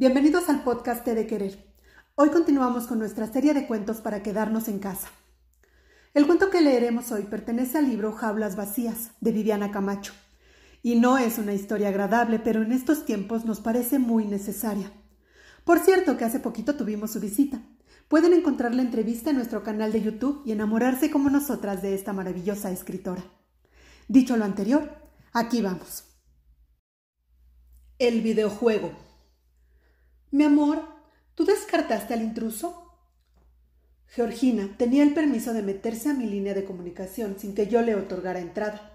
Bienvenidos 0.00 0.48
al 0.48 0.62
podcast 0.62 1.04
de 1.04 1.26
Querer. 1.26 1.74
Hoy 2.14 2.28
continuamos 2.28 2.86
con 2.86 3.00
nuestra 3.00 3.26
serie 3.26 3.52
de 3.52 3.66
cuentos 3.66 3.96
para 3.96 4.22
quedarnos 4.22 4.68
en 4.68 4.78
casa. 4.78 5.08
El 6.14 6.24
cuento 6.24 6.50
que 6.50 6.60
leeremos 6.60 7.10
hoy 7.10 7.24
pertenece 7.24 7.78
al 7.78 7.88
libro 7.88 8.12
Jaulas 8.12 8.54
Vacías 8.54 9.10
de 9.20 9.32
Viviana 9.32 9.72
Camacho. 9.72 10.12
Y 10.84 11.00
no 11.00 11.18
es 11.18 11.38
una 11.38 11.52
historia 11.52 11.88
agradable, 11.88 12.38
pero 12.38 12.62
en 12.62 12.70
estos 12.70 13.06
tiempos 13.06 13.44
nos 13.44 13.58
parece 13.58 13.98
muy 13.98 14.24
necesaria. 14.24 14.92
Por 15.64 15.80
cierto 15.80 16.16
que 16.16 16.24
hace 16.24 16.38
poquito 16.38 16.76
tuvimos 16.76 17.10
su 17.10 17.18
visita. 17.18 17.60
Pueden 18.06 18.34
encontrar 18.34 18.76
la 18.76 18.82
entrevista 18.82 19.30
en 19.30 19.36
nuestro 19.36 19.64
canal 19.64 19.90
de 19.90 20.02
YouTube 20.02 20.42
y 20.46 20.52
enamorarse 20.52 21.10
como 21.10 21.28
nosotras 21.28 21.82
de 21.82 21.96
esta 21.96 22.12
maravillosa 22.12 22.70
escritora. 22.70 23.24
Dicho 24.06 24.36
lo 24.36 24.44
anterior, 24.44 24.92
aquí 25.32 25.60
vamos. 25.60 26.04
El 27.98 28.20
videojuego. 28.20 29.07
Mi 30.30 30.44
amor, 30.44 30.82
¿tú 31.34 31.46
descartaste 31.46 32.12
al 32.12 32.20
intruso? 32.20 32.92
Georgina 34.08 34.74
tenía 34.76 35.02
el 35.02 35.14
permiso 35.14 35.54
de 35.54 35.62
meterse 35.62 36.10
a 36.10 36.14
mi 36.14 36.26
línea 36.26 36.52
de 36.52 36.66
comunicación 36.66 37.36
sin 37.38 37.54
que 37.54 37.66
yo 37.66 37.80
le 37.80 37.94
otorgara 37.94 38.38
entrada. 38.38 38.94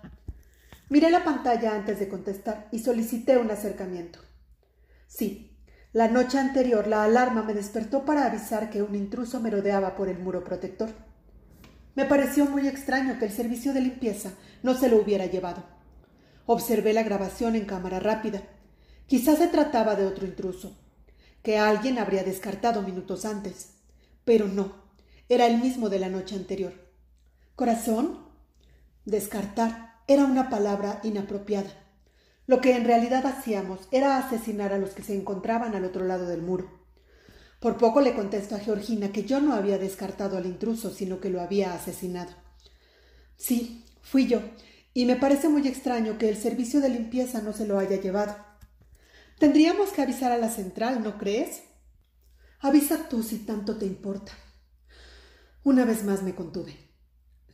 Miré 0.90 1.10
la 1.10 1.24
pantalla 1.24 1.74
antes 1.74 2.00
de 2.00 2.08
contestar 2.08 2.68
y 2.72 2.80
solicité 2.80 3.38
un 3.38 3.50
acercamiento. 3.50 4.20
Sí, 5.08 5.58
la 5.92 6.08
noche 6.08 6.38
anterior 6.38 6.86
la 6.86 7.04
alarma 7.04 7.42
me 7.42 7.56
despertó 7.56 8.06
para 8.06 8.28
avisar 8.28 8.70
que 8.70 8.84
un 8.84 8.94
intruso 8.94 9.40
merodeaba 9.40 9.96
por 9.96 10.10
el 10.10 10.20
muro 10.20 10.44
protector. 10.44 10.92
Me 11.96 12.06
pareció 12.06 12.46
muy 12.46 12.68
extraño 12.68 13.18
que 13.18 13.26
el 13.26 13.32
servicio 13.32 13.74
de 13.74 13.82
limpieza 13.82 14.34
no 14.62 14.76
se 14.76 14.88
lo 14.88 14.98
hubiera 14.98 15.26
llevado. 15.26 15.64
Observé 16.46 16.94
la 16.94 17.02
grabación 17.02 17.56
en 17.56 17.66
cámara 17.66 18.00
rápida. 18.00 18.44
Quizás 19.08 19.40
se 19.40 19.48
trataba 19.48 19.96
de 19.96 20.06
otro 20.06 20.28
intruso, 20.28 20.83
que 21.44 21.60
alguien 21.60 22.00
habría 22.00 22.24
descartado 22.24 22.82
minutos 22.82 23.26
antes. 23.26 23.74
Pero 24.26 24.48
no, 24.48 24.74
era 25.30 25.46
el 25.46 25.60
mismo 25.60 25.90
de 25.90 26.00
la 26.00 26.10
noche 26.10 26.36
anterior. 26.36 26.74
¿Corazón? 27.56 28.20
Descartar 29.06 30.02
era 30.08 30.24
una 30.26 30.50
palabra 30.50 31.00
inapropiada. 31.04 31.70
Lo 32.48 32.62
que 32.62 32.76
en 32.76 32.86
realidad 32.86 33.26
hacíamos 33.26 33.80
era 33.92 34.18
asesinar 34.18 34.74
a 34.74 34.78
los 34.78 34.92
que 34.92 35.04
se 35.04 35.16
encontraban 35.16 35.76
al 35.76 35.86
otro 35.86 36.06
lado 36.06 36.26
del 36.26 36.42
muro. 36.42 36.84
Por 37.60 37.78
poco 37.78 38.02
le 38.02 38.14
contesto 38.14 38.56
a 38.56 38.60
Georgina 38.60 39.12
que 39.14 39.24
yo 39.24 39.40
no 39.40 39.54
había 39.54 39.78
descartado 39.78 40.38
al 40.38 40.46
intruso, 40.46 40.92
sino 40.92 41.22
que 41.22 41.30
lo 41.30 41.40
había 41.40 41.74
asesinado. 41.74 42.32
Sí, 43.38 43.86
fui 44.02 44.28
yo, 44.28 44.42
y 44.94 45.06
me 45.06 45.16
parece 45.16 45.48
muy 45.48 45.68
extraño 45.68 46.18
que 46.18 46.28
el 46.28 46.36
servicio 46.36 46.82
de 46.82 46.90
limpieza 46.90 47.42
no 47.42 47.54
se 47.54 47.66
lo 47.66 47.80
haya 47.80 48.02
llevado. 48.02 48.36
Tendríamos 49.40 49.92
que 49.92 50.02
avisar 50.02 50.32
a 50.32 50.38
la 50.38 50.50
central, 50.50 51.04
¿no 51.04 51.18
crees? 51.18 51.64
Avisa 52.60 53.10
tú 53.10 53.24
si 53.24 53.40
tanto 53.40 53.78
te 53.78 53.86
importa. 53.86 54.32
Una 55.64 55.86
vez 55.86 56.04
más 56.04 56.24
me 56.24 56.36
contuve. 56.36 56.78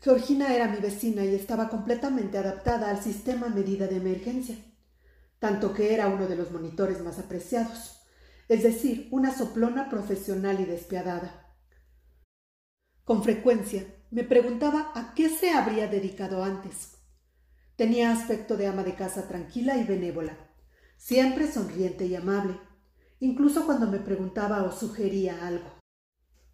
Georgina 0.01 0.53
era 0.53 0.67
mi 0.67 0.77
vecina 0.77 1.25
y 1.25 1.35
estaba 1.35 1.69
completamente 1.69 2.37
adaptada 2.37 2.89
al 2.89 3.03
sistema 3.03 3.49
medida 3.49 3.87
de 3.87 3.97
emergencia, 3.97 4.55
tanto 5.39 5.73
que 5.73 5.93
era 5.93 6.07
uno 6.07 6.27
de 6.27 6.35
los 6.35 6.51
monitores 6.51 7.01
más 7.01 7.19
apreciados, 7.19 8.01
es 8.47 8.63
decir, 8.63 9.09
una 9.11 9.35
soplona 9.35 9.89
profesional 9.89 10.59
y 10.59 10.65
despiadada. 10.65 11.53
Con 13.03 13.23
frecuencia 13.23 13.85
me 14.11 14.23
preguntaba 14.23 14.91
a 14.95 15.13
qué 15.13 15.29
se 15.29 15.51
habría 15.51 15.87
dedicado 15.87 16.43
antes. 16.43 16.97
Tenía 17.75 18.11
aspecto 18.11 18.57
de 18.57 18.67
ama 18.67 18.83
de 18.83 18.95
casa 18.95 19.27
tranquila 19.27 19.77
y 19.77 19.83
benévola, 19.83 20.48
siempre 20.99 21.51
sonriente 21.51 22.05
y 22.05 22.15
amable, 22.15 22.59
incluso 23.19 23.65
cuando 23.65 23.87
me 23.87 23.97
preguntaba 23.99 24.63
o 24.63 24.71
sugería 24.71 25.47
algo. 25.47 25.79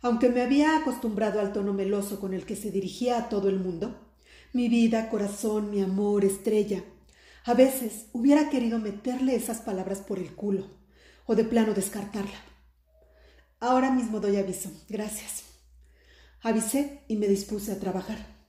Aunque 0.01 0.29
me 0.29 0.41
había 0.41 0.77
acostumbrado 0.77 1.39
al 1.39 1.51
tono 1.51 1.73
meloso 1.73 2.19
con 2.19 2.33
el 2.33 2.45
que 2.45 2.55
se 2.55 2.71
dirigía 2.71 3.17
a 3.17 3.27
todo 3.27 3.49
el 3.49 3.59
mundo, 3.59 3.99
mi 4.53 4.69
vida, 4.69 5.09
corazón, 5.09 5.71
mi 5.71 5.81
amor, 5.81 6.23
estrella, 6.23 6.83
a 7.43 7.53
veces 7.53 8.05
hubiera 8.13 8.49
querido 8.49 8.79
meterle 8.79 9.35
esas 9.35 9.61
palabras 9.61 9.99
por 9.99 10.19
el 10.19 10.33
culo 10.33 10.67
o 11.25 11.35
de 11.35 11.43
plano 11.43 11.73
descartarla. 11.73 12.39
Ahora 13.59 13.91
mismo 13.91 14.19
doy 14.19 14.37
aviso. 14.37 14.69
Gracias. 14.87 15.43
Avisé 16.41 17.03
y 17.07 17.15
me 17.15 17.27
dispuse 17.27 17.71
a 17.71 17.79
trabajar. 17.79 18.44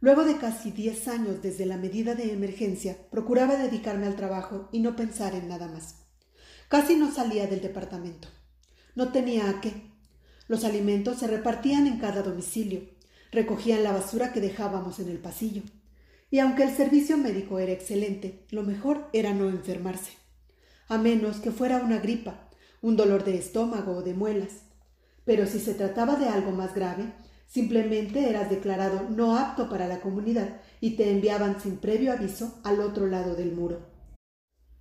Luego 0.00 0.24
de 0.24 0.36
casi 0.36 0.70
diez 0.70 1.08
años 1.08 1.42
desde 1.42 1.64
la 1.66 1.78
medida 1.78 2.14
de 2.14 2.32
emergencia, 2.32 2.96
procuraba 3.10 3.56
dedicarme 3.56 4.06
al 4.06 4.16
trabajo 4.16 4.68
y 4.72 4.80
no 4.80 4.94
pensar 4.94 5.34
en 5.34 5.48
nada 5.48 5.68
más. 5.68 5.96
Casi 6.68 6.96
no 6.96 7.12
salía 7.12 7.46
del 7.46 7.62
departamento. 7.62 8.28
No 8.94 9.10
tenía 9.10 9.48
a 9.48 9.60
qué. 9.60 9.90
Los 10.48 10.64
alimentos 10.64 11.18
se 11.18 11.26
repartían 11.26 11.86
en 11.86 11.98
cada 11.98 12.22
domicilio, 12.22 12.82
recogían 13.32 13.82
la 13.82 13.92
basura 13.92 14.32
que 14.32 14.40
dejábamos 14.40 14.98
en 14.98 15.08
el 15.08 15.18
pasillo. 15.18 15.62
Y 16.30 16.40
aunque 16.40 16.64
el 16.64 16.76
servicio 16.76 17.16
médico 17.16 17.58
era 17.58 17.72
excelente, 17.72 18.46
lo 18.50 18.62
mejor 18.62 19.08
era 19.12 19.32
no 19.32 19.48
enfermarse, 19.48 20.12
a 20.88 20.98
menos 20.98 21.38
que 21.38 21.52
fuera 21.52 21.78
una 21.78 21.98
gripa, 21.98 22.48
un 22.82 22.96
dolor 22.96 23.24
de 23.24 23.38
estómago 23.38 23.92
o 23.92 24.02
de 24.02 24.14
muelas. 24.14 24.62
Pero 25.24 25.46
si 25.46 25.60
se 25.60 25.74
trataba 25.74 26.16
de 26.16 26.28
algo 26.28 26.52
más 26.52 26.74
grave, 26.74 27.12
simplemente 27.46 28.28
eras 28.28 28.50
declarado 28.50 29.08
no 29.08 29.36
apto 29.36 29.68
para 29.68 29.86
la 29.86 30.00
comunidad 30.00 30.60
y 30.80 30.96
te 30.96 31.10
enviaban 31.10 31.60
sin 31.60 31.76
previo 31.78 32.12
aviso 32.12 32.58
al 32.64 32.80
otro 32.80 33.06
lado 33.06 33.34
del 33.34 33.52
muro. 33.52 33.80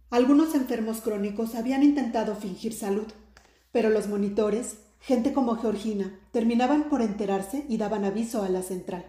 Algunos 0.10 0.56
enfermos 0.56 1.02
crónicos 1.02 1.56
habían 1.56 1.84
intentado 1.84 2.36
fingir 2.36 2.74
salud, 2.74 3.08
pero 3.72 3.90
los 3.90 4.08
monitores, 4.08 4.78
Gente 5.06 5.34
como 5.34 5.56
Georgina 5.58 6.20
terminaban 6.32 6.90
por 6.90 7.04
enterarse 7.04 7.64
y 7.70 7.78
daban 7.78 8.06
aviso 8.06 8.42
a 8.42 8.50
la 8.50 8.64
central. 8.64 9.06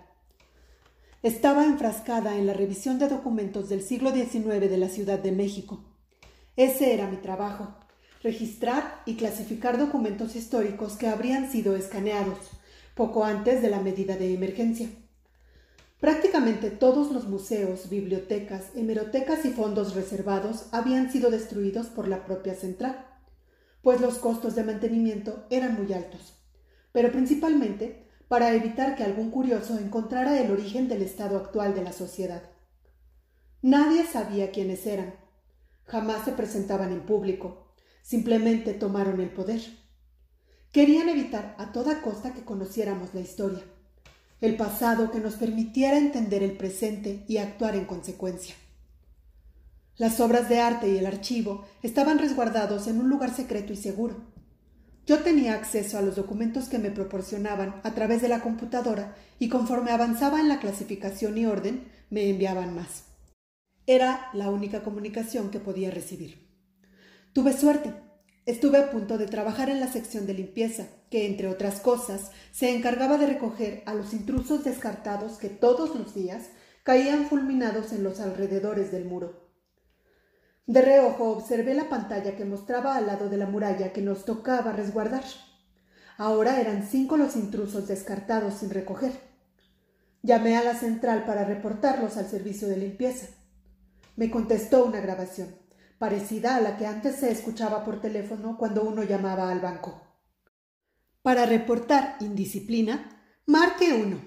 Estaba 1.23 1.65
enfrascada 1.65 2.37
en 2.37 2.47
la 2.47 2.53
revisión 2.53 2.99
de 2.99 3.09
documentos 3.09 3.71
del 3.71 3.83
siglo 3.83 4.13
XIX 4.13 4.61
de 4.69 4.77
la 4.77 4.91
Ciudad 4.91 5.19
de 5.19 5.33
México. 5.33 5.81
Ese 6.55 6.93
era 6.93 7.09
mi 7.09 7.17
trabajo, 7.17 7.79
registrar 8.23 9.01
y 9.07 9.15
clasificar 9.15 9.79
documentos 9.79 10.37
históricos 10.37 10.99
que 10.99 11.09
habrían 11.09 11.51
sido 11.51 11.77
escaneados 11.77 12.37
poco 12.97 13.25
antes 13.25 13.63
de 13.63 13.71
la 13.71 13.79
medida 13.79 14.17
de 14.17 14.35
emergencia. 14.35 14.89
Prácticamente 16.01 16.71
todos 16.73 17.13
los 17.13 17.29
museos, 17.29 17.89
bibliotecas, 17.89 18.73
hemerotecas 18.75 19.45
y 19.45 19.51
fondos 19.51 19.95
reservados 19.95 20.67
habían 20.73 21.13
sido 21.13 21.31
destruidos 21.31 21.87
por 21.87 22.09
la 22.09 22.25
propia 22.25 22.57
central 22.57 23.07
pues 23.87 24.01
los 24.01 24.19
costos 24.19 24.57
de 24.57 24.65
mantenimiento 24.65 25.47
eran 25.49 25.77
muy 25.81 25.93
altos, 25.93 26.35
pero 26.91 27.13
principalmente 27.13 28.11
para 28.27 28.53
evitar 28.53 28.97
que 28.97 29.05
algún 29.05 29.31
curioso 29.31 29.79
encontrara 29.79 30.41
el 30.41 30.51
origen 30.51 30.89
del 30.89 31.03
estado 31.03 31.37
actual 31.37 31.73
de 31.73 31.85
la 31.85 31.93
sociedad. 31.93 32.43
Nadie 33.63 34.05
sabía 34.05 34.51
quiénes 34.51 34.85
eran, 34.89 35.15
jamás 35.85 36.25
se 36.25 36.33
presentaban 36.33 36.91
en 36.91 37.07
público, 37.07 37.77
simplemente 38.03 38.75
tomaron 38.75 39.21
el 39.21 39.31
poder. 39.31 39.61
Querían 40.73 41.09
evitar 41.09 41.55
a 41.59 41.73
toda 41.73 42.03
costa 42.03 42.35
que 42.35 42.45
conociéramos 42.45 43.15
la 43.15 43.21
historia, 43.21 43.65
el 44.41 44.57
pasado 44.57 45.11
que 45.11 45.21
nos 45.21 45.35
permitiera 45.35 45.99
entender 45.99 46.43
el 46.43 46.57
presente 46.57 47.25
y 47.29 47.39
actuar 47.39 47.77
en 47.77 47.87
consecuencia. 47.87 48.55
Las 49.97 50.21
obras 50.21 50.49
de 50.51 50.61
arte 50.61 50.91
y 50.91 50.99
el 50.99 51.07
archivo 51.07 51.65
estaban 51.83 52.19
resguardados 52.19 52.87
en 52.87 53.01
un 53.01 53.09
lugar 53.09 53.35
secreto 53.35 53.73
y 53.73 53.77
seguro. 53.77 54.17
Yo 55.07 55.21
tenía 55.21 55.55
acceso 55.55 55.97
a 55.97 56.03
los 56.03 56.17
documentos 56.17 56.69
que 56.69 56.79
me 56.79 56.91
proporcionaban 56.91 57.81
a 57.83 57.95
través 57.95 58.21
de 58.21 58.29
la 58.29 58.41
computadora 58.41 59.15
y 59.39 59.49
conforme 59.49 59.93
avanzaba 59.93 60.41
en 60.41 60.49
la 60.49 60.59
clasificación 60.59 61.39
y 61.39 61.47
orden, 61.47 61.89
me 62.11 62.29
enviaban 62.29 62.75
más. 62.75 63.05
Era 63.87 64.29
la 64.35 64.51
única 64.51 64.83
comunicación 64.83 65.51
que 65.51 65.61
podía 65.61 65.93
recibir. 65.93 66.51
Tuve 67.33 67.53
suerte. 67.53 68.06
Estuve 68.47 68.79
a 68.79 68.93
punto 68.93 69.19
de 69.19 69.27
trabajar 69.27 69.71
en 69.71 69.81
la 69.81 69.89
sección 69.89 70.25
de 70.25 70.33
limpieza, 70.33 70.87
que, 71.11 71.27
entre 71.27 71.49
otras 71.49 71.81
cosas, 71.81 72.31
se 72.53 72.75
encargaba 72.75 73.19
de 73.19 73.27
recoger 73.27 73.83
a 73.87 73.95
los 73.95 74.13
intrusos 74.13 74.63
descartados 74.63 75.39
que 75.39 75.49
todos 75.49 75.97
los 75.97 76.15
días 76.15 76.51
caían 76.85 77.27
fulminados 77.27 77.93
en 77.93 78.05
los 78.05 78.21
alrededores 78.21 78.93
del 78.93 79.05
muro. 79.05 79.51
De 80.65 80.81
reojo 80.81 81.31
observé 81.31 81.75
la 81.75 81.89
pantalla 81.89 82.37
que 82.37 82.45
mostraba 82.45 82.95
al 82.95 83.09
lado 83.09 83.29
de 83.29 83.37
la 83.37 83.47
muralla 83.47 83.93
que 83.93 84.01
nos 84.01 84.25
tocaba 84.25 84.71
resguardar. 84.71 85.25
Ahora 86.17 86.61
eran 86.61 86.87
cinco 86.87 87.17
los 87.17 87.35
intrusos 87.35 87.89
descartados 87.89 88.55
sin 88.55 88.71
recoger. 88.71 89.13
Llamé 90.23 90.57
a 90.57 90.63
la 90.63 90.77
central 90.77 91.25
para 91.25 91.45
reportarlos 91.45 92.17
al 92.17 92.27
servicio 92.27 92.69
de 92.69 92.77
limpieza. 92.77 93.27
Me 94.15 94.31
contestó 94.31 94.85
una 94.85 95.01
grabación, 95.01 95.49
parecida 95.99 96.57
a 96.57 96.61
la 96.61 96.77
que 96.77 96.87
antes 96.87 97.17
se 97.17 97.31
escuchaba 97.31 97.85
por 97.85 98.01
teléfono 98.01 98.57
cuando 98.59 98.83
uno 98.85 99.03
llamaba 99.03 99.51
al 99.51 99.61
banco. 99.61 100.01
Para 101.23 101.47
reportar 101.47 102.17
indisciplina, 102.21 103.23
marque 103.47 103.93
uno. 103.93 104.21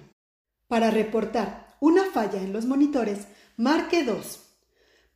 Para 0.68 0.90
reportar 0.90 1.76
una 1.80 2.04
falla 2.04 2.40
en 2.40 2.52
los 2.52 2.66
monitores, 2.66 3.26
marque 3.56 4.04
dos. 4.04 4.56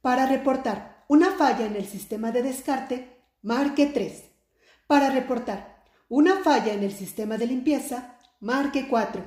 Para 0.00 0.26
reportar 0.26 0.94
una 1.08 1.32
falla 1.32 1.66
en 1.66 1.76
el 1.76 1.86
sistema 1.86 2.32
de 2.32 2.42
descarte, 2.42 3.14
marque 3.42 3.86
3. 3.86 4.24
Para 4.86 5.10
reportar 5.10 5.84
una 6.08 6.36
falla 6.42 6.72
en 6.72 6.82
el 6.82 6.92
sistema 6.92 7.36
de 7.36 7.46
limpieza, 7.46 8.16
marque 8.40 8.88
4. 8.88 9.22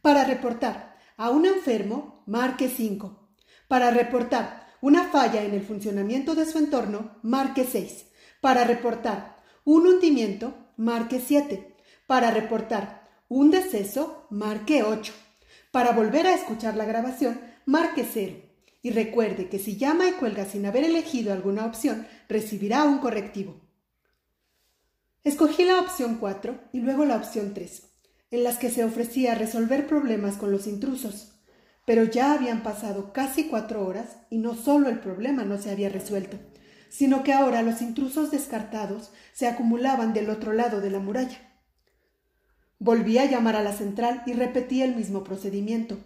Para 0.00 0.24
reportar 0.24 0.96
a 1.16 1.30
un 1.30 1.44
enfermo, 1.44 2.22
marque 2.26 2.68
5. 2.68 3.28
Para 3.66 3.90
reportar 3.90 4.67
una 4.80 5.08
falla 5.08 5.42
en 5.42 5.54
el 5.54 5.62
funcionamiento 5.62 6.34
de 6.34 6.46
su 6.46 6.58
entorno, 6.58 7.18
marque 7.22 7.64
6. 7.64 8.06
Para 8.40 8.64
reportar 8.64 9.36
un 9.64 9.86
hundimiento, 9.86 10.54
marque 10.76 11.20
7. 11.24 11.76
Para 12.06 12.30
reportar 12.30 13.08
un 13.28 13.50
deceso, 13.50 14.26
marque 14.30 14.82
8. 14.82 15.12
Para 15.70 15.92
volver 15.92 16.26
a 16.26 16.34
escuchar 16.34 16.76
la 16.76 16.84
grabación, 16.84 17.40
marque 17.66 18.06
0. 18.10 18.36
Y 18.80 18.90
recuerde 18.90 19.48
que 19.48 19.58
si 19.58 19.76
llama 19.76 20.08
y 20.08 20.12
cuelga 20.12 20.44
sin 20.44 20.64
haber 20.64 20.84
elegido 20.84 21.32
alguna 21.32 21.66
opción, 21.66 22.06
recibirá 22.28 22.84
un 22.84 22.98
correctivo. 22.98 23.60
Escogí 25.24 25.64
la 25.64 25.80
opción 25.80 26.16
4 26.18 26.70
y 26.72 26.80
luego 26.80 27.04
la 27.04 27.16
opción 27.16 27.52
3, 27.52 27.82
en 28.30 28.44
las 28.44 28.56
que 28.56 28.70
se 28.70 28.84
ofrecía 28.84 29.34
resolver 29.34 29.86
problemas 29.86 30.36
con 30.36 30.52
los 30.52 30.66
intrusos. 30.66 31.37
Pero 31.88 32.04
ya 32.04 32.34
habían 32.34 32.62
pasado 32.62 33.14
casi 33.14 33.44
cuatro 33.44 33.86
horas 33.86 34.18
y 34.28 34.36
no 34.36 34.54
solo 34.54 34.90
el 34.90 35.00
problema 35.00 35.44
no 35.44 35.56
se 35.56 35.70
había 35.70 35.88
resuelto, 35.88 36.36
sino 36.90 37.22
que 37.22 37.32
ahora 37.32 37.62
los 37.62 37.80
intrusos 37.80 38.30
descartados 38.30 39.10
se 39.32 39.46
acumulaban 39.46 40.12
del 40.12 40.28
otro 40.28 40.52
lado 40.52 40.82
de 40.82 40.90
la 40.90 40.98
muralla. 40.98 41.38
Volví 42.78 43.16
a 43.16 43.24
llamar 43.24 43.56
a 43.56 43.62
la 43.62 43.72
central 43.72 44.22
y 44.26 44.34
repetí 44.34 44.82
el 44.82 44.96
mismo 44.96 45.24
procedimiento. 45.24 45.96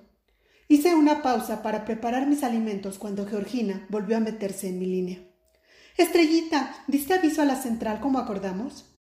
Hice 0.68 0.94
una 0.94 1.20
pausa 1.20 1.64
para 1.64 1.84
preparar 1.84 2.28
mis 2.28 2.44
alimentos 2.44 3.00
cuando 3.00 3.26
Georgina 3.26 3.84
volvió 3.90 4.18
a 4.18 4.20
meterse 4.20 4.68
en 4.68 4.78
mi 4.78 4.86
línea. 4.86 5.18
Estrellita, 5.96 6.76
¿diste 6.86 7.14
aviso 7.14 7.42
a 7.42 7.44
la 7.44 7.56
central 7.56 7.98
como 7.98 8.20
acordamos? 8.20 8.96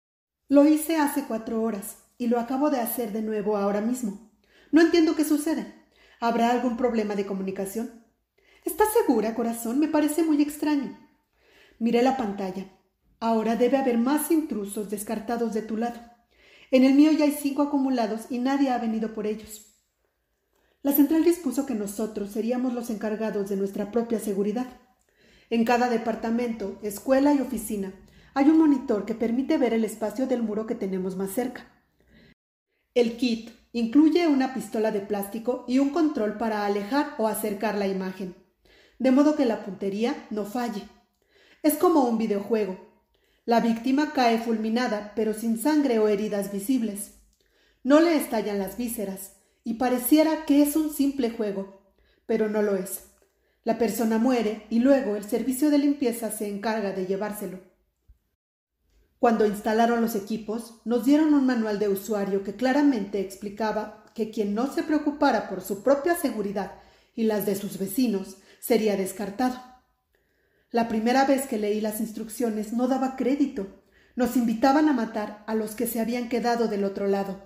Lo 0.48 0.66
hice 0.66 0.96
hace 0.96 1.26
cuatro 1.26 1.62
horas 1.62 1.98
y 2.18 2.26
lo 2.26 2.40
acabo 2.40 2.72
de 2.72 2.80
hacer 2.80 3.12
de 3.12 3.22
nuevo 3.22 3.56
ahora 3.56 3.82
mismo. 3.82 4.32
No 4.72 4.82
entiendo 4.82 5.16
qué 5.16 5.24
sucede. 5.26 5.81
¿Habrá 6.24 6.52
algún 6.52 6.78
problema 6.78 7.16
de 7.16 7.26
comunicación? 7.26 8.06
¿Estás 8.64 8.90
segura, 8.94 9.34
corazón? 9.34 9.80
Me 9.80 9.88
parece 9.88 10.22
muy 10.22 10.40
extraño. 10.40 10.96
Miré 11.80 12.04
la 12.04 12.16
pantalla. 12.16 12.68
Ahora 13.20 13.56
debe 13.56 13.78
haber 13.78 13.98
más 13.98 14.30
intrusos 14.30 14.92
descartados 14.92 15.56
de 15.56 15.64
tu 15.64 15.78
lado. 15.78 16.00
En 16.70 16.84
el 16.84 16.94
mío 16.94 17.12
ya 17.12 17.26
hay 17.26 17.32
cinco 17.32 17.64
acumulados 17.64 18.28
y 18.30 18.38
nadie 18.38 18.70
ha 18.70 18.78
venido 18.78 19.16
por 19.16 19.26
ellos. 19.26 19.66
La 20.84 20.92
central 20.92 21.24
dispuso 21.24 21.66
que 21.66 21.74
nosotros 21.74 22.30
seríamos 22.30 22.76
los 22.76 22.92
encargados 22.92 23.50
de 23.50 23.58
nuestra 23.58 23.92
propia 23.92 24.20
seguridad. 24.20 24.68
En 25.50 25.66
cada 25.66 25.90
departamento, 25.90 26.78
escuela 26.84 27.34
y 27.34 27.42
oficina 27.42 27.94
hay 28.36 28.48
un 28.48 28.60
monitor 28.60 29.06
que 29.06 29.16
permite 29.16 29.58
ver 29.58 29.74
el 29.74 29.86
espacio 29.86 30.28
del 30.28 30.44
muro 30.44 30.68
que 30.68 30.76
tenemos 30.76 31.16
más 31.16 31.32
cerca. 31.32 31.66
El 32.94 33.16
kit 33.16 33.52
incluye 33.72 34.28
una 34.28 34.54
pistola 34.54 34.92
de 34.92 35.00
plástico 35.00 35.64
y 35.66 35.80
un 35.80 35.92
control 35.92 36.38
para 36.38 36.66
alejar 36.66 37.16
o 37.18 37.30
acercar 37.30 37.76
la 37.76 37.88
imagen, 37.88 38.36
de 39.00 39.12
modo 39.12 39.38
que 39.38 39.46
la 39.46 39.64
puntería 39.64 40.28
no 40.30 40.46
falle. 40.46 40.84
Es 41.64 41.76
como 41.76 42.04
un 42.04 42.18
videojuego. 42.18 42.78
La 43.46 43.62
víctima 43.62 44.12
cae 44.12 44.40
fulminada, 44.40 45.14
pero 45.16 45.34
sin 45.34 45.58
sangre 45.58 46.00
o 46.00 46.10
heridas 46.10 46.52
visibles. 46.52 47.14
No 47.82 48.02
le 48.02 48.18
estallan 48.18 48.60
las 48.60 48.78
vísceras, 48.78 49.38
y 49.64 49.76
pareciera 49.76 50.46
que 50.46 50.62
es 50.62 50.76
un 50.76 50.92
simple 50.92 51.30
juego, 51.30 51.94
pero 52.26 52.50
no 52.50 52.62
lo 52.62 52.76
es. 52.76 53.06
La 53.64 53.78
persona 53.78 54.18
muere 54.18 54.66
y 54.70 54.80
luego 54.80 55.16
el 55.16 55.24
servicio 55.24 55.70
de 55.70 55.78
limpieza 55.78 56.30
se 56.30 56.50
encarga 56.50 56.92
de 56.92 57.06
llevárselo. 57.06 57.71
Cuando 59.22 59.46
instalaron 59.46 60.02
los 60.02 60.16
equipos, 60.16 60.82
nos 60.84 61.06
dieron 61.06 61.36
un 61.36 61.46
manual 61.46 61.78
de 61.78 61.90
usuario 61.90 62.44
que 62.44 62.56
claramente 62.56 63.20
explicaba 63.20 64.04
que 64.16 64.32
quien 64.32 64.56
no 64.56 64.74
se 64.74 64.82
preocupara 64.82 65.48
por 65.48 65.62
su 65.62 65.84
propia 65.84 66.16
seguridad 66.16 66.72
y 67.14 67.26
las 67.26 67.46
de 67.46 67.54
sus 67.54 67.78
vecinos 67.78 68.38
sería 68.60 68.98
descartado. 68.98 69.62
La 70.72 70.88
primera 70.88 71.26
vez 71.26 71.46
que 71.46 71.60
leí 71.60 71.82
las 71.82 72.00
instrucciones 72.00 72.74
no 72.74 72.88
daba 72.88 73.16
crédito. 73.16 73.84
Nos 74.16 74.36
invitaban 74.38 74.90
a 74.90 74.94
matar 74.94 75.44
a 75.46 75.54
los 75.54 75.76
que 75.76 75.86
se 75.86 76.00
habían 76.00 76.28
quedado 76.28 76.68
del 76.68 76.84
otro 76.84 77.06
lado, 77.06 77.44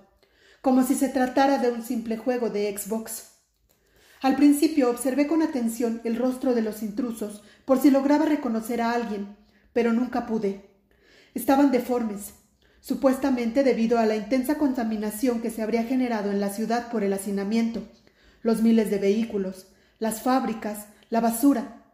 como 0.62 0.82
si 0.82 0.94
se 0.94 1.10
tratara 1.10 1.58
de 1.58 1.70
un 1.70 1.82
simple 1.82 2.16
juego 2.16 2.48
de 2.48 2.74
Xbox. 2.74 3.32
Al 4.22 4.36
principio 4.36 4.88
observé 4.88 5.26
con 5.26 5.42
atención 5.42 6.00
el 6.04 6.16
rostro 6.16 6.54
de 6.54 6.62
los 6.62 6.82
intrusos 6.82 7.42
por 7.66 7.78
si 7.78 7.90
lograba 7.90 8.24
reconocer 8.24 8.80
a 8.80 8.92
alguien, 8.92 9.36
pero 9.74 9.92
nunca 9.92 10.24
pude. 10.24 10.75
Estaban 11.36 11.70
deformes, 11.70 12.32
supuestamente 12.80 13.62
debido 13.62 13.98
a 13.98 14.06
la 14.06 14.16
intensa 14.16 14.56
contaminación 14.56 15.42
que 15.42 15.50
se 15.50 15.60
habría 15.60 15.84
generado 15.84 16.30
en 16.30 16.40
la 16.40 16.48
ciudad 16.48 16.90
por 16.90 17.04
el 17.04 17.12
hacinamiento, 17.12 17.82
los 18.40 18.62
miles 18.62 18.90
de 18.90 18.96
vehículos, 18.96 19.66
las 19.98 20.22
fábricas, 20.22 20.86
la 21.10 21.20
basura. 21.20 21.84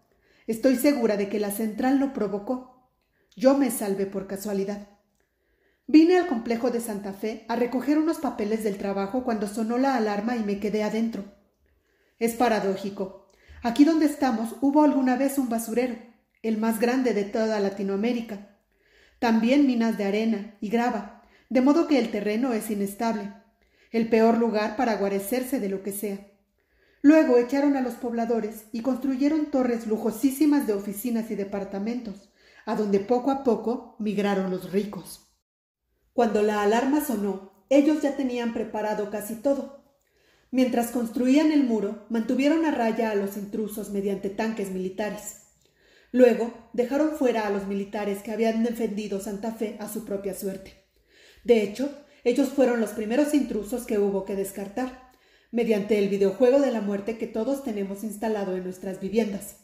Estoy 0.46 0.76
segura 0.76 1.16
de 1.16 1.28
que 1.28 1.40
la 1.40 1.50
central 1.50 1.98
lo 1.98 2.12
provocó. 2.12 2.88
Yo 3.34 3.58
me 3.58 3.72
salvé 3.72 4.06
por 4.06 4.28
casualidad. 4.28 4.86
Vine 5.88 6.18
al 6.18 6.28
complejo 6.28 6.70
de 6.70 6.78
Santa 6.78 7.12
Fe 7.12 7.44
a 7.48 7.56
recoger 7.56 7.98
unos 7.98 8.18
papeles 8.18 8.62
del 8.62 8.78
trabajo 8.78 9.24
cuando 9.24 9.48
sonó 9.48 9.76
la 9.76 9.96
alarma 9.96 10.36
y 10.36 10.44
me 10.44 10.60
quedé 10.60 10.84
adentro. 10.84 11.24
Es 12.20 12.34
paradójico. 12.34 13.26
Aquí 13.64 13.84
donde 13.84 14.06
estamos 14.06 14.54
hubo 14.60 14.84
alguna 14.84 15.16
vez 15.16 15.36
un 15.36 15.48
basurero, 15.48 15.96
el 16.44 16.58
más 16.58 16.78
grande 16.78 17.12
de 17.12 17.24
toda 17.24 17.58
Latinoamérica 17.58 18.51
también 19.22 19.68
minas 19.68 19.96
de 19.98 20.04
arena 20.04 20.56
y 20.60 20.68
grava, 20.68 21.22
de 21.48 21.60
modo 21.60 21.86
que 21.86 22.00
el 22.00 22.10
terreno 22.10 22.52
es 22.54 22.68
inestable, 22.72 23.32
el 23.92 24.08
peor 24.08 24.36
lugar 24.36 24.74
para 24.74 24.96
guarecerse 24.96 25.60
de 25.60 25.68
lo 25.68 25.84
que 25.84 25.92
sea. 25.92 26.26
Luego 27.02 27.36
echaron 27.36 27.76
a 27.76 27.82
los 27.82 27.94
pobladores 27.94 28.64
y 28.72 28.82
construyeron 28.82 29.52
torres 29.52 29.86
lujosísimas 29.86 30.66
de 30.66 30.72
oficinas 30.72 31.30
y 31.30 31.36
departamentos, 31.36 32.32
a 32.66 32.74
donde 32.74 32.98
poco 32.98 33.30
a 33.30 33.44
poco 33.44 33.94
migraron 34.00 34.50
los 34.50 34.72
ricos. 34.72 35.32
Cuando 36.12 36.42
la 36.42 36.60
alarma 36.62 37.00
sonó, 37.00 37.64
ellos 37.70 38.02
ya 38.02 38.16
tenían 38.16 38.52
preparado 38.52 39.08
casi 39.10 39.36
todo. 39.36 39.84
Mientras 40.50 40.90
construían 40.90 41.52
el 41.52 41.62
muro, 41.62 42.06
mantuvieron 42.10 42.64
a 42.64 42.72
raya 42.72 43.12
a 43.12 43.14
los 43.14 43.36
intrusos 43.36 43.90
mediante 43.90 44.30
tanques 44.30 44.72
militares. 44.72 45.41
Luego 46.12 46.52
dejaron 46.74 47.16
fuera 47.16 47.46
a 47.46 47.50
los 47.50 47.66
militares 47.66 48.22
que 48.22 48.32
habían 48.32 48.62
defendido 48.62 49.18
Santa 49.18 49.52
Fe 49.52 49.76
a 49.80 49.88
su 49.88 50.04
propia 50.04 50.34
suerte. 50.34 50.84
De 51.42 51.62
hecho, 51.62 51.90
ellos 52.22 52.50
fueron 52.50 52.80
los 52.80 52.90
primeros 52.90 53.34
intrusos 53.34 53.84
que 53.86 53.98
hubo 53.98 54.24
que 54.26 54.36
descartar, 54.36 55.10
mediante 55.50 55.98
el 55.98 56.08
videojuego 56.08 56.60
de 56.60 56.70
la 56.70 56.82
muerte 56.82 57.18
que 57.18 57.26
todos 57.26 57.64
tenemos 57.64 58.04
instalado 58.04 58.54
en 58.56 58.64
nuestras 58.64 59.00
viviendas. 59.00 59.56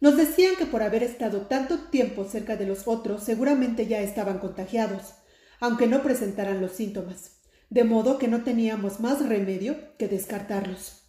Nos 0.00 0.16
decían 0.16 0.56
que 0.56 0.66
por 0.66 0.82
haber 0.82 1.02
estado 1.02 1.46
tanto 1.46 1.78
tiempo 1.90 2.24
cerca 2.24 2.56
de 2.56 2.66
los 2.66 2.88
otros 2.88 3.22
seguramente 3.22 3.86
ya 3.86 4.00
estaban 4.00 4.38
contagiados, 4.38 5.14
aunque 5.60 5.86
no 5.86 6.02
presentaran 6.02 6.60
los 6.60 6.72
síntomas, 6.72 7.42
de 7.70 7.84
modo 7.84 8.18
que 8.18 8.26
no 8.26 8.42
teníamos 8.42 9.00
más 9.00 9.24
remedio 9.24 9.96
que 9.98 10.08
descartarlos. 10.08 11.02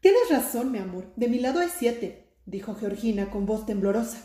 Tienes 0.00 0.28
razón, 0.30 0.70
mi 0.70 0.78
amor, 0.78 1.12
de 1.16 1.28
mi 1.28 1.40
lado 1.40 1.58
hay 1.58 1.68
siete, 1.76 2.27
dijo 2.48 2.74
Georgina 2.74 3.30
con 3.30 3.46
voz 3.46 3.66
temblorosa. 3.66 4.18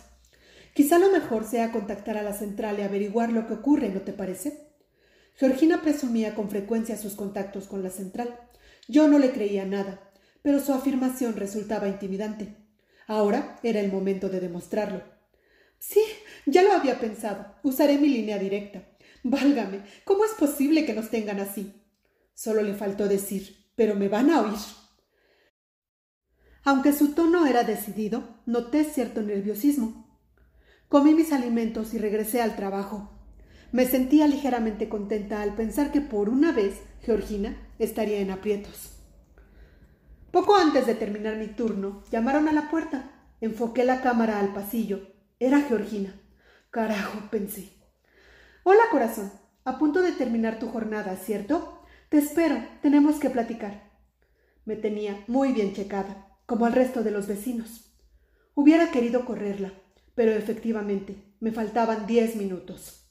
Quizá 0.74 0.98
lo 0.98 1.12
mejor 1.12 1.46
sea 1.46 1.72
contactar 1.72 2.18
a 2.18 2.24
la 2.24 2.34
central 2.34 2.80
y 2.80 2.82
averiguar 2.82 3.32
lo 3.32 3.46
que 3.46 3.54
ocurre, 3.54 3.90
¿no 3.90 4.02
te 4.02 4.14
parece? 4.14 4.70
Georgina 5.36 5.82
presumía 5.82 6.34
con 6.34 6.50
frecuencia 6.50 6.98
sus 6.98 7.16
contactos 7.16 7.68
con 7.68 7.84
la 7.84 7.90
central. 7.90 8.40
Yo 8.88 9.08
no 9.08 9.20
le 9.20 9.32
creía 9.32 9.66
nada, 9.66 10.12
pero 10.42 10.60
su 10.60 10.74
afirmación 10.74 11.36
resultaba 11.36 11.88
intimidante. 11.88 12.56
Ahora 13.08 13.60
era 13.62 13.82
el 13.82 13.92
momento 13.92 14.30
de 14.30 14.40
demostrarlo. 14.40 15.04
Sí, 15.78 16.02
ya 16.46 16.64
lo 16.64 16.72
había 16.72 17.00
pensado. 17.00 17.56
Usaré 17.62 17.98
mi 17.98 18.08
línea 18.08 18.40
directa. 18.40 18.84
Válgame, 19.24 19.82
¿cómo 20.06 20.24
es 20.24 20.32
posible 20.32 20.86
que 20.86 20.94
nos 20.94 21.10
tengan 21.10 21.40
así? 21.40 21.74
Solo 22.34 22.62
le 22.62 22.74
faltó 22.74 23.08
decir, 23.08 23.68
pero 23.76 23.96
me 23.96 24.08
van 24.08 24.30
a 24.30 24.42
oír. 24.42 24.83
Aunque 26.66 26.94
su 26.94 27.14
tono 27.14 27.46
era 27.46 27.66
decidido, 27.66 28.24
noté 28.46 28.86
cierto 28.86 29.22
nerviosismo. 29.22 30.08
Comí 30.88 31.14
mis 31.14 31.34
alimentos 31.34 31.94
y 31.94 31.98
regresé 31.98 32.42
al 32.42 32.56
trabajo. 32.56 33.12
Me 33.74 33.86
sentía 33.86 34.28
ligeramente 34.28 34.88
contenta 34.88 35.42
al 35.42 35.56
pensar 35.56 35.92
que 35.92 36.00
por 36.00 36.30
una 36.30 36.54
vez 36.54 36.80
Georgina 37.02 37.58
estaría 37.80 38.20
en 38.20 38.32
aprietos. 38.32 38.92
Poco 40.32 40.56
antes 40.56 40.88
de 40.88 40.96
terminar 40.96 41.36
mi 41.36 41.48
turno, 41.48 42.04
llamaron 42.12 42.48
a 42.48 42.54
la 42.54 42.70
puerta. 42.70 43.12
Enfoqué 43.42 43.84
la 43.84 44.02
cámara 44.02 44.40
al 44.40 44.54
pasillo. 44.54 45.02
Era 45.40 45.60
Georgina. 45.62 46.14
Carajo, 46.70 47.30
pensé. 47.30 47.74
Hola, 48.64 48.84
corazón. 48.90 49.34
A 49.66 49.78
punto 49.78 50.02
de 50.02 50.14
terminar 50.14 50.60
tu 50.60 50.70
jornada, 50.70 51.18
¿cierto? 51.18 51.84
Te 52.08 52.20
espero. 52.20 52.64
Tenemos 52.82 53.18
que 53.18 53.30
platicar. 53.30 53.92
Me 54.64 54.78
tenía 54.78 55.24
muy 55.28 55.52
bien 55.52 55.74
checada 55.74 56.33
como 56.46 56.66
al 56.66 56.74
resto 56.74 57.04
de 57.04 57.12
los 57.12 57.28
vecinos. 57.28 57.94
Hubiera 58.56 58.92
querido 58.92 59.26
correrla, 59.26 59.74
pero 60.16 60.32
efectivamente 60.32 61.36
me 61.40 61.52
faltaban 61.52 62.06
diez 62.06 62.36
minutos. 62.36 63.10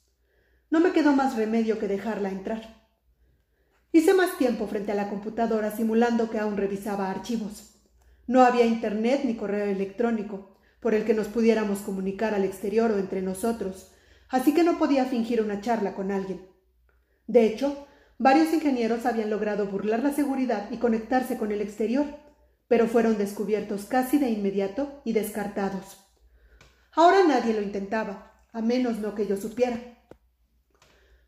No 0.69 0.79
me 0.79 0.91
quedó 0.91 1.13
más 1.13 1.35
remedio 1.35 1.79
que 1.79 1.87
dejarla 1.87 2.29
entrar. 2.29 2.87
Hice 3.91 4.13
más 4.13 4.37
tiempo 4.37 4.65
frente 4.67 4.91
a 4.91 4.95
la 4.95 5.09
computadora 5.09 5.69
simulando 5.69 6.31
que 6.31 6.39
aún 6.39 6.57
revisaba 6.57 7.11
archivos. 7.11 7.75
No 8.25 8.41
había 8.41 8.65
internet 8.65 9.21
ni 9.25 9.35
correo 9.35 9.65
electrónico 9.65 10.57
por 10.79 10.95
el 10.95 11.05
que 11.05 11.13
nos 11.13 11.27
pudiéramos 11.27 11.79
comunicar 11.79 12.33
al 12.33 12.43
exterior 12.43 12.91
o 12.91 12.97
entre 12.97 13.21
nosotros, 13.21 13.91
así 14.29 14.53
que 14.53 14.63
no 14.63 14.79
podía 14.79 15.05
fingir 15.05 15.41
una 15.41 15.61
charla 15.61 15.93
con 15.93 16.11
alguien. 16.11 16.47
De 17.27 17.45
hecho, 17.45 17.87
varios 18.17 18.51
ingenieros 18.53 19.05
habían 19.05 19.29
logrado 19.29 19.67
burlar 19.67 20.01
la 20.01 20.11
seguridad 20.11 20.71
y 20.71 20.77
conectarse 20.77 21.37
con 21.37 21.51
el 21.51 21.61
exterior, 21.61 22.05
pero 22.73 22.87
fueron 22.87 23.19
descubiertos 23.19 23.85
casi 23.85 24.17
de 24.17 24.31
inmediato 24.31 24.99
y 25.05 25.13
descartados. 25.13 25.95
Ahora 26.93 27.23
nadie 27.23 27.53
lo 27.53 27.61
intentaba, 27.61 28.47
a 28.51 28.63
menos 28.63 28.97
no 28.97 29.13
que 29.13 29.27
yo 29.27 29.37
supiera. 29.37 29.79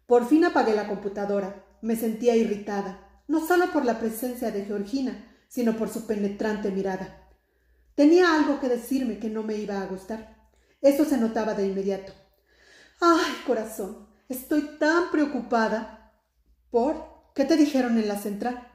Por 0.07 0.27
fin 0.27 0.43
apagué 0.43 0.73
la 0.73 0.87
computadora. 0.87 1.63
Me 1.83 1.95
sentía 1.95 2.35
irritada, 2.35 3.21
no 3.27 3.45
solo 3.45 3.71
por 3.71 3.85
la 3.85 3.99
presencia 3.99 4.49
de 4.49 4.65
Georgina, 4.65 5.37
sino 5.47 5.77
por 5.77 5.89
su 5.89 6.07
penetrante 6.07 6.71
mirada. 6.71 7.29
Tenía 7.93 8.33
algo 8.33 8.59
que 8.59 8.67
decirme 8.67 9.19
que 9.19 9.29
no 9.29 9.43
me 9.43 9.53
iba 9.53 9.79
a 9.79 9.85
gustar. 9.85 10.49
Eso 10.81 11.05
se 11.05 11.19
notaba 11.19 11.53
de 11.53 11.67
inmediato. 11.67 12.11
Ay, 12.99 13.35
corazón, 13.45 14.07
estoy 14.29 14.63
tan 14.79 15.11
preocupada. 15.11 16.11
¿Por? 16.71 17.31
¿Qué 17.35 17.45
te 17.45 17.55
dijeron 17.55 17.99
en 17.99 18.07
la 18.07 18.17
central? 18.17 18.67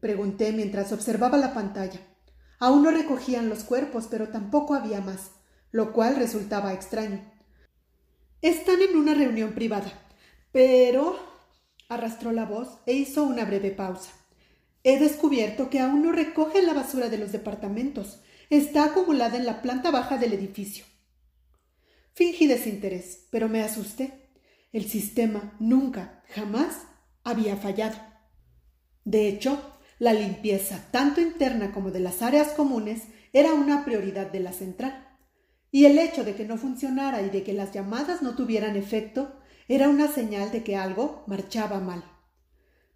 Pregunté 0.00 0.52
mientras 0.52 0.90
observaba 0.90 1.36
la 1.36 1.52
pantalla. 1.52 2.00
Aún 2.64 2.82
no 2.82 2.90
recogían 2.90 3.50
los 3.50 3.62
cuerpos, 3.62 4.06
pero 4.10 4.30
tampoco 4.30 4.72
había 4.72 5.02
más, 5.02 5.32
lo 5.70 5.92
cual 5.92 6.16
resultaba 6.16 6.72
extraño. 6.72 7.20
Están 8.40 8.80
en 8.80 8.96
una 8.96 9.12
reunión 9.12 9.52
privada, 9.52 9.92
pero 10.50 11.18
arrastró 11.90 12.32
la 12.32 12.46
voz 12.46 12.78
e 12.86 12.94
hizo 12.94 13.22
una 13.24 13.44
breve 13.44 13.70
pausa. 13.70 14.12
He 14.82 14.98
descubierto 14.98 15.68
que 15.68 15.80
aún 15.80 16.02
no 16.02 16.12
recogen 16.12 16.64
la 16.64 16.72
basura 16.72 17.10
de 17.10 17.18
los 17.18 17.32
departamentos. 17.32 18.22
Está 18.48 18.84
acumulada 18.84 19.36
en 19.36 19.44
la 19.44 19.60
planta 19.60 19.90
baja 19.90 20.16
del 20.16 20.32
edificio. 20.32 20.86
Fingí 22.14 22.46
desinterés, 22.46 23.26
pero 23.30 23.50
me 23.50 23.60
asusté. 23.60 24.30
El 24.72 24.86
sistema 24.86 25.54
nunca, 25.60 26.22
jamás 26.34 26.86
había 27.24 27.58
fallado. 27.58 27.98
De 29.04 29.28
hecho, 29.28 29.73
la 29.98 30.12
limpieza, 30.12 30.88
tanto 30.90 31.20
interna 31.20 31.72
como 31.72 31.90
de 31.90 32.00
las 32.00 32.22
áreas 32.22 32.48
comunes, 32.48 33.02
era 33.32 33.54
una 33.54 33.84
prioridad 33.84 34.30
de 34.30 34.40
la 34.40 34.52
central. 34.52 35.08
Y 35.70 35.86
el 35.86 35.98
hecho 35.98 36.24
de 36.24 36.34
que 36.34 36.44
no 36.44 36.56
funcionara 36.56 37.22
y 37.22 37.30
de 37.30 37.42
que 37.42 37.52
las 37.52 37.72
llamadas 37.72 38.22
no 38.22 38.36
tuvieran 38.36 38.76
efecto 38.76 39.40
era 39.66 39.88
una 39.88 40.08
señal 40.08 40.52
de 40.52 40.62
que 40.62 40.76
algo 40.76 41.24
marchaba 41.26 41.80
mal. 41.80 42.04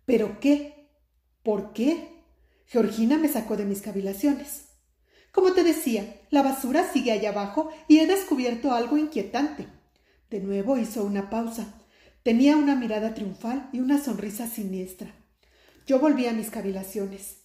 ¿Pero 0.05 0.39
qué? 0.41 0.89
¿Por 1.43 1.73
qué? 1.73 2.25
Georgina 2.67 3.17
me 3.17 3.29
sacó 3.29 3.57
de 3.57 3.65
mis 3.65 3.81
cavilaciones. 3.81 4.69
Como 5.33 5.53
te 5.53 5.63
decía, 5.63 6.21
la 6.31 6.43
basura 6.43 6.91
sigue 6.93 7.13
allá 7.13 7.31
abajo 7.31 7.71
y 7.89 7.99
he 7.99 8.07
descubierto 8.07 8.73
algo 8.73 8.97
inquietante. 8.97 9.67
De 10.31 10.41
nuevo 10.41 10.77
hizo 10.77 11.05
una 11.05 11.31
pausa. 11.31 11.75
Tenía 12.23 12.57
una 12.57 12.75
mirada 12.75 13.15
triunfal 13.15 13.71
y 13.73 13.81
una 13.81 14.03
sonrisa 14.03 14.47
siniestra. 14.47 15.15
Yo 15.89 15.99
volví 15.99 16.27
a 16.27 16.35
mis 16.35 16.51
cavilaciones. 16.51 17.39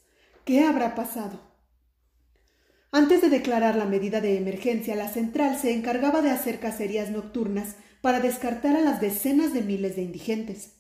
¿Qué 0.44 0.66
habrá 0.66 0.96
pasado? 0.96 1.40
Antes 2.92 3.22
de 3.22 3.30
declarar 3.30 3.78
la 3.78 3.86
medida 3.86 4.20
de 4.20 4.36
emergencia, 4.36 4.98
la 4.98 5.08
central 5.08 5.58
se 5.58 5.74
encargaba 5.74 6.22
de 6.22 6.30
hacer 6.30 6.60
cacerías 6.60 7.10
nocturnas 7.10 7.78
para 8.02 8.20
descartar 8.20 8.76
a 8.76 8.82
las 8.82 9.00
decenas 9.00 9.54
de 9.54 9.62
miles 9.62 9.96
de 9.96 10.02
indigentes. 10.02 10.74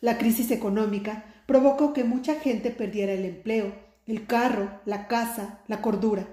La 0.00 0.18
crisis 0.18 0.50
económica 0.50 1.44
provocó 1.46 1.92
que 1.92 2.02
mucha 2.02 2.34
gente 2.40 2.72
perdiera 2.72 3.12
el 3.12 3.26
empleo, 3.26 3.72
el 4.08 4.26
carro, 4.26 4.80
la 4.84 5.06
casa, 5.06 5.60
la 5.68 5.80
cordura. 5.82 6.26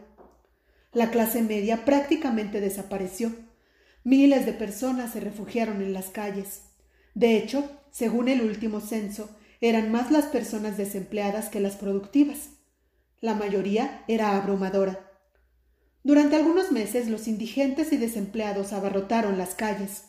La 0.94 1.12
clase 1.12 1.44
media 1.44 1.86
prácticamente 1.86 2.60
desapareció. 2.60 3.36
Miles 4.04 4.48
de 4.48 4.54
personas 4.54 5.14
se 5.14 5.20
refugiaron 5.20 5.84
en 5.84 5.94
las 5.94 6.08
calles. 6.08 6.64
De 7.14 7.38
hecho, 7.38 7.70
según 7.92 8.30
el 8.30 8.42
último 8.42 8.82
censo, 8.82 9.30
eran 9.62 9.92
más 9.92 10.10
las 10.10 10.26
personas 10.26 10.78
desempleadas 10.78 11.50
que 11.50 11.60
las 11.60 11.76
productivas. 11.76 12.52
La 13.20 13.36
mayoría 13.36 14.06
era 14.08 14.38
abrumadora. 14.38 15.12
Durante 16.04 16.38
algunos 16.38 16.72
meses 16.72 17.10
los 17.10 17.28
indigentes 17.28 17.92
y 17.92 17.98
desempleados 17.98 18.72
abarrotaron 18.72 19.38
las 19.38 19.56
calles. 19.56 20.06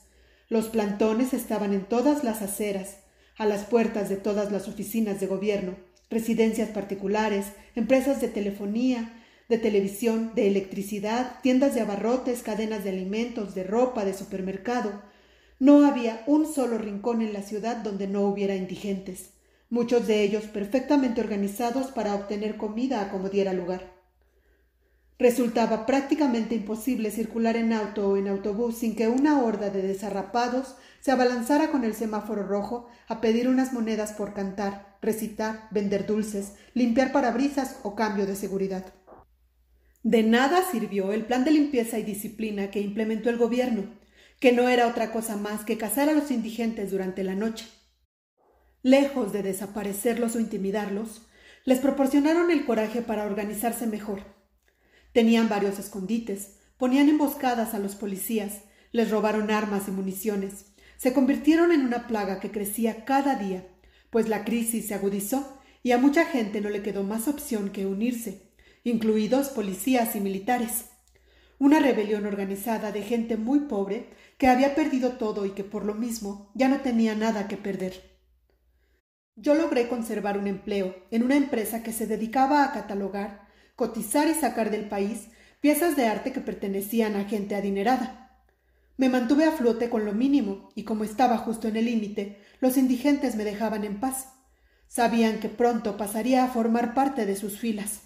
Los 0.49 0.69
plantones 0.69 1.35
estaban 1.35 1.73
en 1.73 1.85
todas 1.85 2.23
las 2.23 2.43
aceras, 2.43 2.99
a 3.39 3.47
las 3.47 3.65
puertas 3.65 4.09
de 4.09 4.17
todas 4.17 4.53
las 4.53 4.69
oficinas 4.69 5.19
de 5.19 5.27
gobierno, 5.27 5.77
residencias 6.11 6.69
particulares, 6.69 7.47
empresas 7.75 8.21
de 8.21 8.29
telefonía, 8.29 9.17
de 9.49 9.59
televisión, 9.59 10.33
de 10.37 10.47
electricidad, 10.47 11.41
tiendas 11.43 11.75
de 11.75 11.81
abarrotes, 11.81 12.43
cadenas 12.43 12.85
de 12.85 12.91
alimentos, 12.91 13.57
de 13.57 13.65
ropa, 13.65 14.05
de 14.05 14.15
supermercado. 14.15 15.03
No 15.59 15.85
había 15.85 16.23
un 16.29 16.47
solo 16.47 16.79
rincón 16.79 17.21
en 17.21 17.33
la 17.33 17.43
ciudad 17.43 17.79
donde 17.79 18.07
no 18.07 18.23
hubiera 18.23 18.55
indigentes 18.55 19.33
muchos 19.71 20.07
de 20.07 20.23
ellos 20.23 20.45
perfectamente 20.45 21.21
organizados 21.21 21.93
para 21.93 22.15
obtener 22.15 22.57
comida 22.57 23.01
a 23.01 23.11
como 23.11 23.29
diera 23.29 23.53
lugar. 23.53 23.99
Resultaba 25.19 25.87
prácticamente 25.87 26.55
imposible 26.55 27.11
circular 27.11 27.57
en 27.57 27.73
auto 27.73 28.09
o 28.09 28.17
en 28.17 28.27
autobús 28.27 28.79
sin 28.79 28.97
que 28.97 29.07
una 29.07 29.43
horda 29.43 29.71
de 29.71 29.83
desarrapados 29.83 30.77
se 31.01 31.13
abalanzara 31.13 31.71
con 31.71 31.85
el 31.85 31.95
semáforo 31.95 32.43
rojo 32.43 32.89
a 33.07 33.21
pedir 33.21 33.49
unas 33.49 33.73
monedas 33.73 34.13
por 34.13 34.35
cantar, 34.35 34.97
recitar, 35.03 35.69
vender 35.71 36.07
dulces, 36.07 36.55
limpiar 36.75 37.13
parabrisas 37.13 37.79
o 37.83 37.95
cambio 37.95 38.27
de 38.27 38.35
seguridad. 38.35 38.95
De 40.03 40.23
nada 40.23 40.63
sirvió 40.71 41.13
el 41.13 41.27
plan 41.27 41.45
de 41.45 41.51
limpieza 41.51 41.99
y 41.99 42.03
disciplina 42.03 42.71
que 42.71 42.81
implementó 42.81 43.29
el 43.29 43.37
gobierno, 43.37 43.85
que 44.41 44.53
no 44.53 44.71
era 44.71 44.87
otra 44.87 45.13
cosa 45.13 45.37
más 45.37 45.67
que 45.67 45.77
cazar 45.77 46.09
a 46.09 46.15
los 46.15 46.31
indigentes 46.31 46.91
durante 46.91 47.23
la 47.25 47.35
noche. 47.35 47.67
Lejos 48.83 49.33
de 49.33 49.43
desaparecerlos 49.43 50.37
o 50.37 50.41
intimidarlos, 50.41 51.27
les 51.67 51.81
proporcionaron 51.81 52.51
el 52.51 52.65
coraje 52.65 53.03
para 53.03 53.25
organizarse 53.25 53.87
mejor. 53.87 54.23
Tenían 55.13 55.51
varios 55.51 55.79
escondites, 55.79 56.57
ponían 56.79 57.11
emboscadas 57.11 57.75
a 57.75 57.79
los 57.79 57.95
policías, 57.95 58.63
les 58.93 59.11
robaron 59.11 59.51
armas 59.51 59.89
y 59.89 59.91
municiones, 59.91 60.67
se 60.97 61.13
convirtieron 61.13 61.73
en 61.73 61.83
una 61.83 62.07
plaga 62.07 62.41
que 62.41 62.51
crecía 62.51 63.05
cada 63.05 63.35
día, 63.35 63.67
pues 64.09 64.29
la 64.31 64.45
crisis 64.47 64.89
se 64.89 64.95
agudizó 64.95 65.61
y 65.83 65.93
a 65.93 65.99
mucha 65.99 66.25
gente 66.25 66.63
no 66.63 66.71
le 66.71 66.83
quedó 66.83 67.03
más 67.05 67.29
opción 67.29 67.71
que 67.71 67.85
unirse, 67.85 68.51
incluidos 68.83 69.49
policías 69.49 70.17
y 70.17 70.21
militares. 70.21 70.87
Una 71.59 71.81
rebelión 71.81 72.25
organizada 72.25 72.93
de 72.93 73.03
gente 73.03 73.37
muy 73.37 73.61
pobre 73.61 74.09
que 74.39 74.47
había 74.47 74.75
perdido 74.75 75.13
todo 75.13 75.45
y 75.45 75.51
que 75.51 75.65
por 75.65 75.85
lo 75.85 75.95
mismo 75.95 76.51
ya 76.55 76.69
no 76.69 76.81
tenía 76.81 77.15
nada 77.15 77.47
que 77.47 77.59
perder. 77.59 78.10
Yo 79.41 79.55
logré 79.55 79.89
conservar 79.89 80.37
un 80.37 80.47
empleo 80.47 80.95
en 81.11 81.23
una 81.23 81.35
empresa 81.35 81.83
que 81.83 81.95
se 81.95 82.07
dedicaba 82.07 82.63
a 82.63 82.73
catalogar, 82.73 83.49
cotizar 83.75 84.29
y 84.29 84.35
sacar 84.35 84.71
del 84.71 84.87
país 84.87 85.29
piezas 85.63 85.97
de 85.97 86.07
arte 86.07 86.31
que 86.33 86.41
pertenecían 86.41 87.17
a 87.17 87.25
gente 87.25 87.55
adinerada. 87.55 88.45
Me 88.99 89.09
mantuve 89.09 89.45
a 89.45 89.53
flote 89.53 89.89
con 89.89 90.05
lo 90.05 90.13
mínimo 90.13 90.69
y 90.75 90.85
como 90.85 91.05
estaba 91.05 91.39
justo 91.39 91.69
en 91.69 91.77
el 91.77 91.87
límite, 91.87 92.39
los 92.61 92.77
indigentes 92.77 93.35
me 93.35 93.45
dejaban 93.45 93.85
en 93.85 93.99
paz. 93.99 94.29
Sabían 94.89 95.41
que 95.41 95.49
pronto 95.49 95.97
pasaría 95.97 96.45
a 96.45 96.49
formar 96.49 96.93
parte 96.93 97.25
de 97.25 97.35
sus 97.35 97.59
filas. 97.59 98.03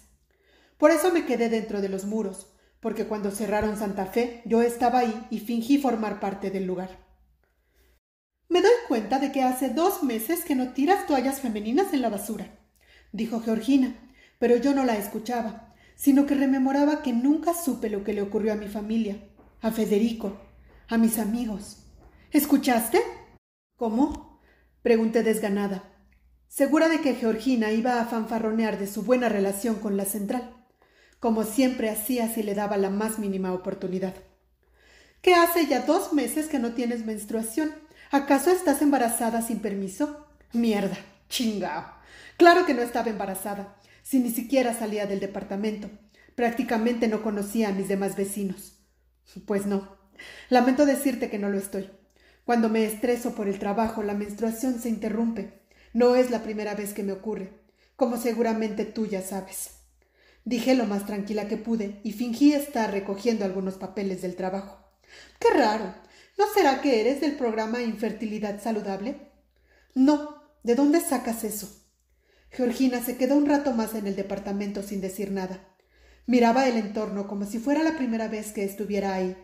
Por 0.77 0.91
eso 0.91 1.11
me 1.11 1.25
quedé 1.25 1.49
dentro 1.49 1.81
de 1.81 1.89
los 1.89 2.05
muros, 2.05 2.47
porque 2.79 3.07
cuando 3.07 3.31
cerraron 3.31 3.75
Santa 3.75 4.05
Fe 4.05 4.41
yo 4.45 4.61
estaba 4.61 4.99
ahí 4.99 5.27
y 5.29 5.39
fingí 5.39 5.79
formar 5.79 6.21
parte 6.21 6.49
del 6.49 6.65
lugar. 6.65 7.04
Me 8.47 8.61
doy 8.61 8.71
cuenta 8.87 9.19
de 9.19 9.31
que 9.31 9.41
hace 9.41 9.69
dos 9.69 10.03
meses 10.03 10.45
que 10.45 10.55
no 10.55 10.73
tiras 10.73 11.07
toallas 11.07 11.41
femeninas 11.41 11.93
en 11.93 12.01
la 12.01 12.09
basura, 12.09 12.59
dijo 13.11 13.41
Georgina, 13.41 13.95
pero 14.39 14.57
yo 14.57 14.73
no 14.73 14.85
la 14.85 14.97
escuchaba, 14.97 15.73
sino 15.95 16.25
que 16.25 16.35
rememoraba 16.35 17.01
que 17.01 17.13
nunca 17.13 17.53
supe 17.53 17.89
lo 17.89 18.03
que 18.03 18.13
le 18.13 18.21
ocurrió 18.21 18.53
a 18.53 18.57
mi 18.57 18.67
familia, 18.67 19.17
a 19.61 19.71
Federico, 19.71 20.37
a 20.87 20.97
mis 20.97 21.17
amigos. 21.17 21.87
¿Escuchaste? 22.31 23.01
¿Cómo? 23.77 24.39
pregunté 24.83 25.23
desganada, 25.23 25.95
segura 26.47 26.89
de 26.89 27.01
que 27.01 27.15
Georgina 27.15 27.71
iba 27.71 27.99
a 27.99 28.05
fanfarronear 28.05 28.77
de 28.77 28.85
su 28.85 29.01
buena 29.01 29.29
relación 29.29 29.75
con 29.75 29.97
la 29.97 30.05
central, 30.05 30.55
como 31.19 31.43
siempre 31.43 31.89
hacía 31.89 32.27
si 32.27 32.43
le 32.43 32.53
daba 32.53 32.77
la 32.77 32.91
más 32.91 33.17
mínima 33.17 33.51
oportunidad. 33.51 34.13
Que 35.25 35.33
hace 35.33 35.65
ya 35.65 35.81
dos 35.81 36.13
meses 36.13 36.45
que 36.45 36.59
no 36.59 36.73
tienes 36.75 37.03
menstruación 37.03 37.73
¿Acaso 38.11 38.51
estás 38.51 38.83
embarazada 38.83 39.41
sin 39.41 39.57
permiso? 39.57 40.27
Mierda, 40.53 40.97
chingao. 41.29 41.83
Claro 42.37 42.67
que 42.67 42.75
no 42.75 42.83
estaba 42.83 43.09
embarazada, 43.09 43.75
si 44.03 44.19
ni 44.19 44.29
siquiera 44.29 44.77
salía 44.77 45.07
del 45.07 45.19
departamento. 45.19 45.89
Prácticamente 46.35 47.07
no 47.07 47.23
conocía 47.23 47.69
a 47.69 47.71
mis 47.71 47.87
demás 47.87 48.15
vecinos. 48.15 48.73
Pues 49.47 49.65
no. 49.65 49.97
Lamento 50.49 50.85
decirte 50.85 51.31
que 51.31 51.39
no 51.39 51.49
lo 51.49 51.57
estoy. 51.57 51.89
Cuando 52.45 52.69
me 52.69 52.85
estreso 52.85 53.33
por 53.33 53.47
el 53.47 53.57
trabajo, 53.57 54.03
la 54.03 54.13
menstruación 54.13 54.79
se 54.79 54.89
interrumpe. 54.89 55.61
No 55.91 56.15
es 56.15 56.29
la 56.29 56.43
primera 56.43 56.75
vez 56.75 56.93
que 56.93 57.01
me 57.01 57.13
ocurre, 57.13 57.49
como 57.95 58.17
seguramente 58.17 58.85
tú 58.85 59.07
ya 59.07 59.23
sabes. 59.23 59.71
Dije 60.43 60.75
lo 60.75 60.85
más 60.85 61.07
tranquila 61.07 61.47
que 61.47 61.57
pude 61.57 61.99
y 62.03 62.11
fingí 62.11 62.53
estar 62.53 62.91
recogiendo 62.91 63.43
algunos 63.43 63.73
papeles 63.73 64.21
del 64.21 64.35
trabajo. 64.35 64.84
Qué 65.39 65.49
raro. 65.49 65.93
¿No 66.37 66.45
será 66.53 66.81
que 66.81 67.01
eres 67.01 67.21
del 67.21 67.35
programa 67.35 67.81
Infertilidad 67.81 68.61
Saludable? 68.61 69.31
No. 69.93 70.43
¿De 70.63 70.75
dónde 70.75 70.99
sacas 70.99 71.43
eso? 71.43 71.85
Georgina 72.49 73.01
se 73.03 73.17
quedó 73.17 73.35
un 73.35 73.45
rato 73.45 73.71
más 73.71 73.93
en 73.93 74.07
el 74.07 74.15
departamento 74.15 74.81
sin 74.81 75.01
decir 75.01 75.31
nada. 75.31 75.59
Miraba 76.25 76.67
el 76.67 76.77
entorno 76.77 77.27
como 77.27 77.45
si 77.45 77.59
fuera 77.59 77.83
la 77.83 77.97
primera 77.97 78.27
vez 78.27 78.51
que 78.51 78.63
estuviera 78.63 79.13
ahí. 79.13 79.37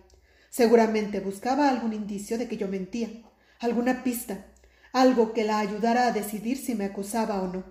Seguramente 0.49 1.19
buscaba 1.19 1.69
algún 1.69 1.93
indicio 1.93 2.37
de 2.37 2.47
que 2.47 2.57
yo 2.57 2.67
mentía, 2.67 3.09
alguna 3.59 4.03
pista, 4.03 4.47
algo 4.91 5.33
que 5.33 5.43
la 5.43 5.59
ayudara 5.59 6.07
a 6.07 6.11
decidir 6.11 6.57
si 6.57 6.73
me 6.73 6.85
acusaba 6.85 7.41
o 7.41 7.47
no. 7.47 7.63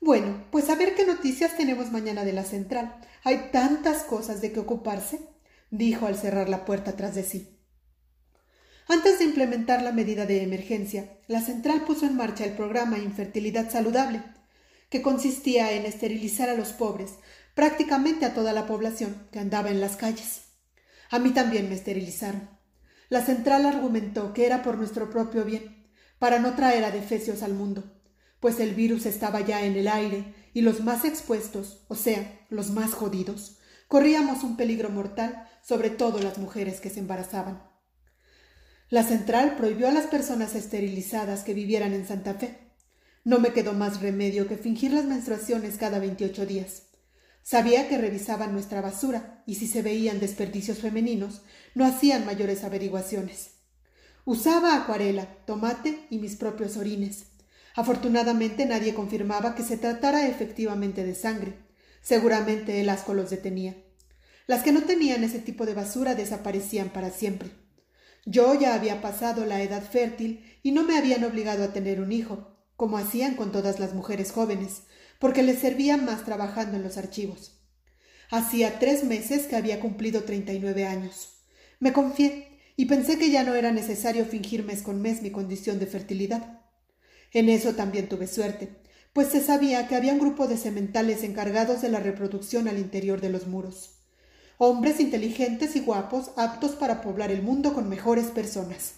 Bueno, 0.00 0.44
pues 0.50 0.68
a 0.68 0.74
ver 0.74 0.94
qué 0.94 1.06
noticias 1.06 1.56
tenemos 1.56 1.90
mañana 1.90 2.24
de 2.24 2.32
la 2.32 2.44
central. 2.44 3.00
Hay 3.24 3.50
tantas 3.52 4.02
cosas 4.02 4.40
de 4.40 4.52
que 4.52 4.60
ocuparse, 4.60 5.20
dijo 5.70 6.06
al 6.06 6.16
cerrar 6.16 6.48
la 6.48 6.64
puerta 6.64 6.96
tras 6.96 7.14
de 7.14 7.22
sí. 7.22 7.58
Antes 8.88 9.18
de 9.18 9.26
implementar 9.26 9.82
la 9.82 9.92
medida 9.92 10.24
de 10.24 10.42
emergencia, 10.42 11.18
la 11.26 11.42
central 11.42 11.82
puso 11.82 12.06
en 12.06 12.16
marcha 12.16 12.44
el 12.44 12.52
programa 12.52 12.98
Infertilidad 12.98 13.70
Saludable, 13.70 14.22
que 14.88 15.02
consistía 15.02 15.72
en 15.72 15.84
esterilizar 15.84 16.48
a 16.48 16.54
los 16.54 16.72
pobres, 16.72 17.14
prácticamente 17.54 18.24
a 18.24 18.32
toda 18.32 18.52
la 18.52 18.66
población 18.66 19.28
que 19.30 19.40
andaba 19.40 19.70
en 19.70 19.80
las 19.80 19.96
calles. 19.96 20.42
A 21.10 21.18
mí 21.18 21.30
también 21.30 21.68
me 21.68 21.74
esterilizaron. 21.74 22.48
La 23.10 23.24
central 23.24 23.66
argumentó 23.66 24.32
que 24.32 24.46
era 24.46 24.62
por 24.62 24.78
nuestro 24.78 25.10
propio 25.10 25.44
bien, 25.44 25.86
para 26.18 26.38
no 26.38 26.54
traer 26.54 26.84
a 26.84 26.90
defecios 26.90 27.42
al 27.42 27.54
mundo, 27.54 27.84
pues 28.40 28.60
el 28.60 28.74
virus 28.74 29.06
estaba 29.06 29.40
ya 29.40 29.64
en 29.64 29.76
el 29.76 29.88
aire 29.88 30.34
y 30.52 30.62
los 30.62 30.80
más 30.80 31.04
expuestos, 31.04 31.84
o 31.88 31.94
sea, 31.94 32.46
los 32.48 32.70
más 32.70 32.92
jodidos, 32.94 33.57
corríamos 33.88 34.44
un 34.44 34.56
peligro 34.56 34.90
mortal, 34.90 35.48
sobre 35.62 35.90
todo 35.90 36.20
las 36.20 36.38
mujeres 36.38 36.80
que 36.80 36.90
se 36.90 37.00
embarazaban. 37.00 37.62
La 38.88 39.02
central 39.02 39.56
prohibió 39.56 39.88
a 39.88 39.92
las 39.92 40.06
personas 40.06 40.54
esterilizadas 40.54 41.42
que 41.42 41.52
vivieran 41.52 41.92
en 41.92 42.06
Santa 42.06 42.34
Fe, 42.34 42.68
no 43.28 43.40
me 43.40 43.52
quedó 43.52 43.74
más 43.74 44.00
remedio 44.00 44.48
que 44.48 44.56
fingir 44.56 44.92
las 44.94 45.04
menstruaciones 45.04 45.76
cada 45.76 45.98
veintiocho 45.98 46.46
días. 46.46 46.84
Sabía 47.42 47.86
que 47.86 47.98
revisaban 47.98 48.54
nuestra 48.54 48.80
basura 48.80 49.42
y 49.44 49.56
si 49.56 49.66
se 49.66 49.82
veían 49.82 50.18
desperdicios 50.18 50.78
femeninos, 50.78 51.42
no 51.74 51.84
hacían 51.84 52.24
mayores 52.24 52.64
averiguaciones. 52.64 53.50
Usaba 54.24 54.74
acuarela, 54.74 55.26
tomate 55.44 56.06
y 56.08 56.18
mis 56.18 56.36
propios 56.36 56.78
orines. 56.78 57.26
Afortunadamente 57.74 58.64
nadie 58.64 58.94
confirmaba 58.94 59.54
que 59.54 59.62
se 59.62 59.76
tratara 59.76 60.26
efectivamente 60.26 61.04
de 61.04 61.14
sangre. 61.14 61.67
Seguramente 62.08 62.80
el 62.80 62.88
asco 62.88 63.12
los 63.12 63.28
detenía. 63.28 63.76
Las 64.46 64.62
que 64.62 64.72
no 64.72 64.84
tenían 64.84 65.24
ese 65.24 65.40
tipo 65.40 65.66
de 65.66 65.74
basura 65.74 66.14
desaparecían 66.14 66.88
para 66.88 67.10
siempre. 67.10 67.50
Yo 68.24 68.58
ya 68.58 68.72
había 68.72 69.02
pasado 69.02 69.44
la 69.44 69.60
edad 69.60 69.82
fértil 69.82 70.42
y 70.62 70.72
no 70.72 70.84
me 70.84 70.96
habían 70.96 71.22
obligado 71.22 71.64
a 71.64 71.74
tener 71.74 72.00
un 72.00 72.10
hijo, 72.10 72.56
como 72.76 72.96
hacían 72.96 73.34
con 73.34 73.52
todas 73.52 73.78
las 73.78 73.92
mujeres 73.92 74.32
jóvenes, 74.32 74.84
porque 75.18 75.42
les 75.42 75.58
servía 75.58 75.98
más 75.98 76.24
trabajando 76.24 76.78
en 76.78 76.82
los 76.82 76.96
archivos. 76.96 77.60
Hacía 78.30 78.78
tres 78.78 79.04
meses 79.04 79.46
que 79.46 79.56
había 79.56 79.78
cumplido 79.78 80.22
treinta 80.22 80.54
y 80.54 80.60
nueve 80.60 80.86
años. 80.86 81.42
Me 81.78 81.92
confié 81.92 82.58
y 82.74 82.86
pensé 82.86 83.18
que 83.18 83.30
ya 83.30 83.44
no 83.44 83.54
era 83.54 83.70
necesario 83.70 84.24
fingir 84.24 84.64
mes 84.64 84.80
con 84.80 85.02
mes 85.02 85.20
mi 85.20 85.30
condición 85.30 85.78
de 85.78 85.84
fertilidad. 85.84 86.62
En 87.32 87.50
eso 87.50 87.74
también 87.74 88.08
tuve 88.08 88.28
suerte, 88.28 88.80
pues 89.18 89.30
se 89.30 89.40
sabía 89.40 89.88
que 89.88 89.96
había 89.96 90.12
un 90.12 90.20
grupo 90.20 90.46
de 90.46 90.56
sementales 90.56 91.24
encargados 91.24 91.82
de 91.82 91.88
la 91.88 91.98
reproducción 91.98 92.68
al 92.68 92.78
interior 92.78 93.20
de 93.20 93.30
los 93.30 93.48
muros. 93.48 93.96
Hombres 94.58 95.00
inteligentes 95.00 95.74
y 95.74 95.80
guapos 95.80 96.30
aptos 96.36 96.76
para 96.76 97.00
poblar 97.00 97.32
el 97.32 97.42
mundo 97.42 97.74
con 97.74 97.88
mejores 97.88 98.26
personas. 98.26 98.92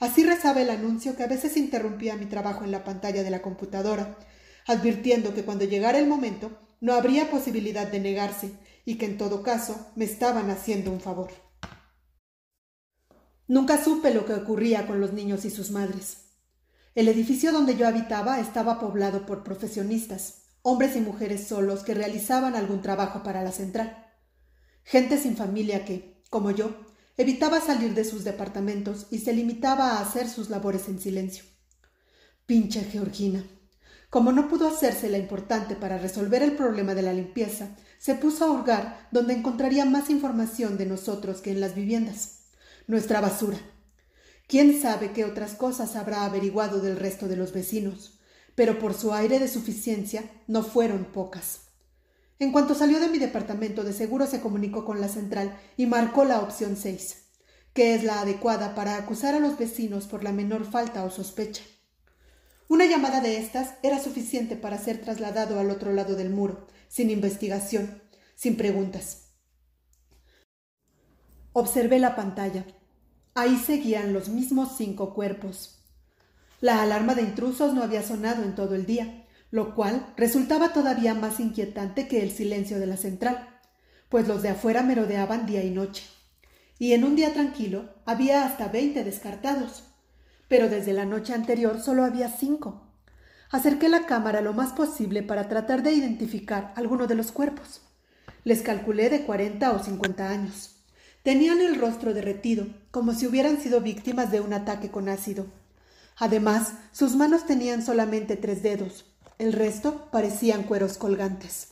Así 0.00 0.24
rezaba 0.24 0.62
el 0.62 0.70
anuncio 0.70 1.16
que 1.16 1.24
a 1.24 1.26
veces 1.26 1.58
interrumpía 1.58 2.16
mi 2.16 2.24
trabajo 2.24 2.64
en 2.64 2.70
la 2.70 2.82
pantalla 2.82 3.22
de 3.22 3.28
la 3.28 3.42
computadora, 3.42 4.16
advirtiendo 4.66 5.34
que 5.34 5.44
cuando 5.44 5.66
llegara 5.66 5.98
el 5.98 6.06
momento 6.06 6.58
no 6.80 6.94
habría 6.94 7.30
posibilidad 7.30 7.86
de 7.86 8.00
negarse 8.00 8.52
y 8.86 8.94
que 8.94 9.04
en 9.04 9.18
todo 9.18 9.42
caso 9.42 9.92
me 9.96 10.06
estaban 10.06 10.48
haciendo 10.48 10.90
un 10.90 11.02
favor. 11.02 11.28
Nunca 13.48 13.84
supe 13.84 14.14
lo 14.14 14.24
que 14.24 14.32
ocurría 14.32 14.86
con 14.86 14.98
los 14.98 15.12
niños 15.12 15.44
y 15.44 15.50
sus 15.50 15.70
madres. 15.70 16.21
El 16.94 17.08
edificio 17.08 17.52
donde 17.52 17.76
yo 17.76 17.88
habitaba 17.88 18.40
estaba 18.40 18.78
poblado 18.78 19.26
por 19.26 19.42
profesionistas, 19.42 20.42
hombres 20.62 20.96
y 20.96 21.00
mujeres 21.00 21.46
solos 21.46 21.82
que 21.82 21.94
realizaban 21.94 22.54
algún 22.54 22.82
trabajo 22.82 23.22
para 23.22 23.42
la 23.42 23.52
central. 23.52 24.06
Gente 24.84 25.18
sin 25.18 25.36
familia 25.36 25.84
que, 25.84 26.22
como 26.28 26.50
yo, 26.50 26.74
Evitaba 27.18 27.60
salir 27.60 27.92
de 27.94 28.04
sus 28.04 28.24
departamentos 28.24 29.06
y 29.10 29.18
se 29.18 29.34
limitaba 29.34 29.92
a 29.92 30.00
hacer 30.00 30.28
sus 30.28 30.48
labores 30.48 30.88
en 30.88 30.98
silencio. 30.98 31.44
Pinche 32.46 32.82
Georgina. 32.84 33.44
Como 34.08 34.32
no 34.32 34.48
pudo 34.48 34.66
hacerse 34.66 35.10
la 35.10 35.18
importante 35.18 35.76
para 35.76 35.98
resolver 35.98 36.42
el 36.42 36.56
problema 36.56 36.94
de 36.94 37.02
la 37.02 37.12
limpieza, 37.12 37.76
se 37.98 38.14
puso 38.14 38.44
a 38.44 38.50
hurgar 38.50 39.08
donde 39.10 39.34
encontraría 39.34 39.84
más 39.84 40.08
información 40.08 40.78
de 40.78 40.86
nosotros 40.86 41.42
que 41.42 41.50
en 41.50 41.60
las 41.60 41.74
viviendas. 41.74 42.46
Nuestra 42.86 43.20
basura. 43.20 43.58
Quién 44.52 44.78
sabe 44.82 45.12
qué 45.12 45.24
otras 45.24 45.54
cosas 45.54 45.96
habrá 45.96 46.26
averiguado 46.26 46.82
del 46.82 46.98
resto 46.98 47.26
de 47.26 47.36
los 47.36 47.54
vecinos, 47.54 48.18
pero 48.54 48.78
por 48.78 48.92
su 48.92 49.14
aire 49.14 49.38
de 49.38 49.48
suficiencia 49.48 50.30
no 50.46 50.62
fueron 50.62 51.06
pocas. 51.06 51.68
En 52.38 52.52
cuanto 52.52 52.74
salió 52.74 53.00
de 53.00 53.08
mi 53.08 53.16
departamento, 53.16 53.82
de 53.82 53.94
seguro 53.94 54.26
se 54.26 54.42
comunicó 54.42 54.84
con 54.84 55.00
la 55.00 55.08
central 55.08 55.58
y 55.78 55.86
marcó 55.86 56.26
la 56.26 56.40
opción 56.40 56.76
6, 56.76 57.30
que 57.72 57.94
es 57.94 58.04
la 58.04 58.20
adecuada 58.20 58.74
para 58.74 58.96
acusar 58.96 59.34
a 59.34 59.40
los 59.40 59.56
vecinos 59.56 60.06
por 60.06 60.22
la 60.22 60.32
menor 60.32 60.70
falta 60.70 61.02
o 61.02 61.08
sospecha. 61.08 61.62
Una 62.68 62.84
llamada 62.84 63.22
de 63.22 63.38
estas 63.38 63.76
era 63.82 63.98
suficiente 64.00 64.54
para 64.54 64.76
ser 64.76 65.00
trasladado 65.00 65.60
al 65.60 65.70
otro 65.70 65.94
lado 65.94 66.14
del 66.14 66.28
muro, 66.28 66.66
sin 66.88 67.08
investigación, 67.08 68.02
sin 68.34 68.58
preguntas. 68.58 69.30
Observé 71.54 71.98
la 71.98 72.14
pantalla. 72.14 72.66
Ahí 73.34 73.56
seguían 73.56 74.12
los 74.12 74.28
mismos 74.28 74.76
cinco 74.76 75.14
cuerpos. 75.14 75.78
La 76.60 76.82
alarma 76.82 77.14
de 77.14 77.22
intrusos 77.22 77.72
no 77.72 77.82
había 77.82 78.02
sonado 78.02 78.42
en 78.42 78.54
todo 78.54 78.74
el 78.74 78.84
día, 78.84 79.24
lo 79.50 79.74
cual 79.74 80.06
resultaba 80.18 80.74
todavía 80.74 81.14
más 81.14 81.40
inquietante 81.40 82.08
que 82.08 82.22
el 82.22 82.30
silencio 82.30 82.78
de 82.78 82.86
la 82.86 82.98
central, 82.98 83.48
pues 84.10 84.28
los 84.28 84.42
de 84.42 84.50
afuera 84.50 84.82
merodeaban 84.82 85.46
día 85.46 85.64
y 85.64 85.70
noche. 85.70 86.04
Y 86.78 86.92
en 86.92 87.04
un 87.04 87.16
día 87.16 87.32
tranquilo 87.32 87.94
había 88.04 88.44
hasta 88.44 88.68
veinte 88.68 89.02
descartados, 89.02 89.84
pero 90.48 90.68
desde 90.68 90.92
la 90.92 91.06
noche 91.06 91.32
anterior 91.32 91.80
solo 91.80 92.04
había 92.04 92.28
cinco. 92.28 92.82
Acerqué 93.50 93.88
la 93.88 94.04
cámara 94.04 94.42
lo 94.42 94.52
más 94.52 94.74
posible 94.74 95.22
para 95.22 95.48
tratar 95.48 95.82
de 95.82 95.92
identificar 95.92 96.74
alguno 96.76 97.06
de 97.06 97.14
los 97.14 97.32
cuerpos. 97.32 97.80
Les 98.44 98.60
calculé 98.60 99.08
de 99.08 99.24
cuarenta 99.24 99.72
o 99.72 99.82
cincuenta 99.82 100.28
años. 100.28 100.81
Tenían 101.22 101.60
el 101.60 101.76
rostro 101.76 102.14
derretido, 102.14 102.66
como 102.90 103.14
si 103.14 103.26
hubieran 103.28 103.60
sido 103.60 103.80
víctimas 103.80 104.32
de 104.32 104.40
un 104.40 104.52
ataque 104.52 104.90
con 104.90 105.08
ácido. 105.08 105.46
Además, 106.18 106.72
sus 106.90 107.14
manos 107.14 107.46
tenían 107.46 107.84
solamente 107.84 108.36
tres 108.36 108.62
dedos, 108.62 109.04
el 109.38 109.52
resto 109.52 110.08
parecían 110.10 110.64
cueros 110.64 110.98
colgantes. 110.98 111.68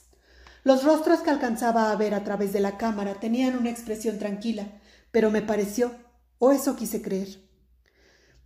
Los 0.62 0.84
rostros 0.84 1.20
que 1.20 1.30
alcanzaba 1.30 1.90
a 1.90 1.96
ver 1.96 2.14
a 2.14 2.22
través 2.22 2.52
de 2.52 2.60
la 2.60 2.76
cámara 2.76 3.14
tenían 3.14 3.56
una 3.56 3.70
expresión 3.70 4.18
tranquila, 4.18 4.66
pero 5.10 5.30
me 5.30 5.42
pareció, 5.42 5.92
o 6.38 6.52
eso 6.52 6.76
quise 6.76 7.02
creer. 7.02 7.40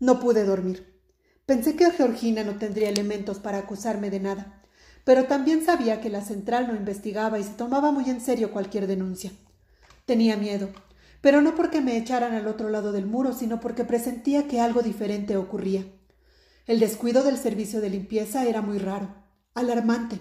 No 0.01 0.21
pude 0.21 0.45
dormir. 0.45 1.01
Pensé 1.45 1.77
que 1.77 1.91
Georgina 1.91 2.45
no 2.45 2.57
tendría 2.57 2.89
elementos 2.89 3.39
para 3.41 3.59
acusarme 3.59 4.11
de 4.11 4.21
nada, 4.21 4.63
pero 5.05 5.25
también 5.25 5.65
sabía 5.65 6.01
que 6.01 6.09
la 6.09 6.23
central 6.23 6.67
no 6.69 6.75
investigaba 6.75 7.39
y 7.39 7.45
se 7.45 7.51
tomaba 7.51 7.93
muy 7.93 8.09
en 8.09 8.21
serio 8.23 8.53
cualquier 8.53 8.87
denuncia. 8.87 9.33
Tenía 10.07 10.37
miedo, 10.37 10.71
pero 11.25 11.41
no 11.41 11.55
porque 11.55 11.81
me 11.81 11.97
echaran 11.97 12.35
al 12.35 12.47
otro 12.47 12.69
lado 12.69 12.93
del 12.93 13.07
muro, 13.07 13.33
sino 13.33 13.59
porque 13.59 13.85
presentía 13.85 14.47
que 14.47 14.61
algo 14.61 14.83
diferente 14.83 15.39
ocurría. 15.39 15.87
El 16.67 16.81
descuido 16.81 17.23
del 17.23 17.39
servicio 17.39 17.81
de 17.81 17.89
limpieza 17.89 18.45
era 18.45 18.61
muy 18.61 18.77
raro, 18.77 19.09
alarmante. 19.55 20.19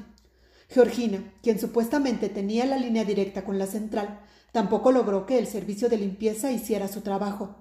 Georgina, 0.70 1.34
quien 1.44 1.60
supuestamente 1.60 2.30
tenía 2.30 2.66
la 2.66 2.78
línea 2.78 3.04
directa 3.04 3.44
con 3.44 3.60
la 3.60 3.68
central, 3.68 4.22
tampoco 4.54 4.94
logró 4.94 5.26
que 5.26 5.40
el 5.40 5.48
servicio 5.48 5.90
de 5.90 5.98
limpieza 5.98 6.52
hiciera 6.52 6.88
su 6.88 7.02
trabajo. 7.02 7.58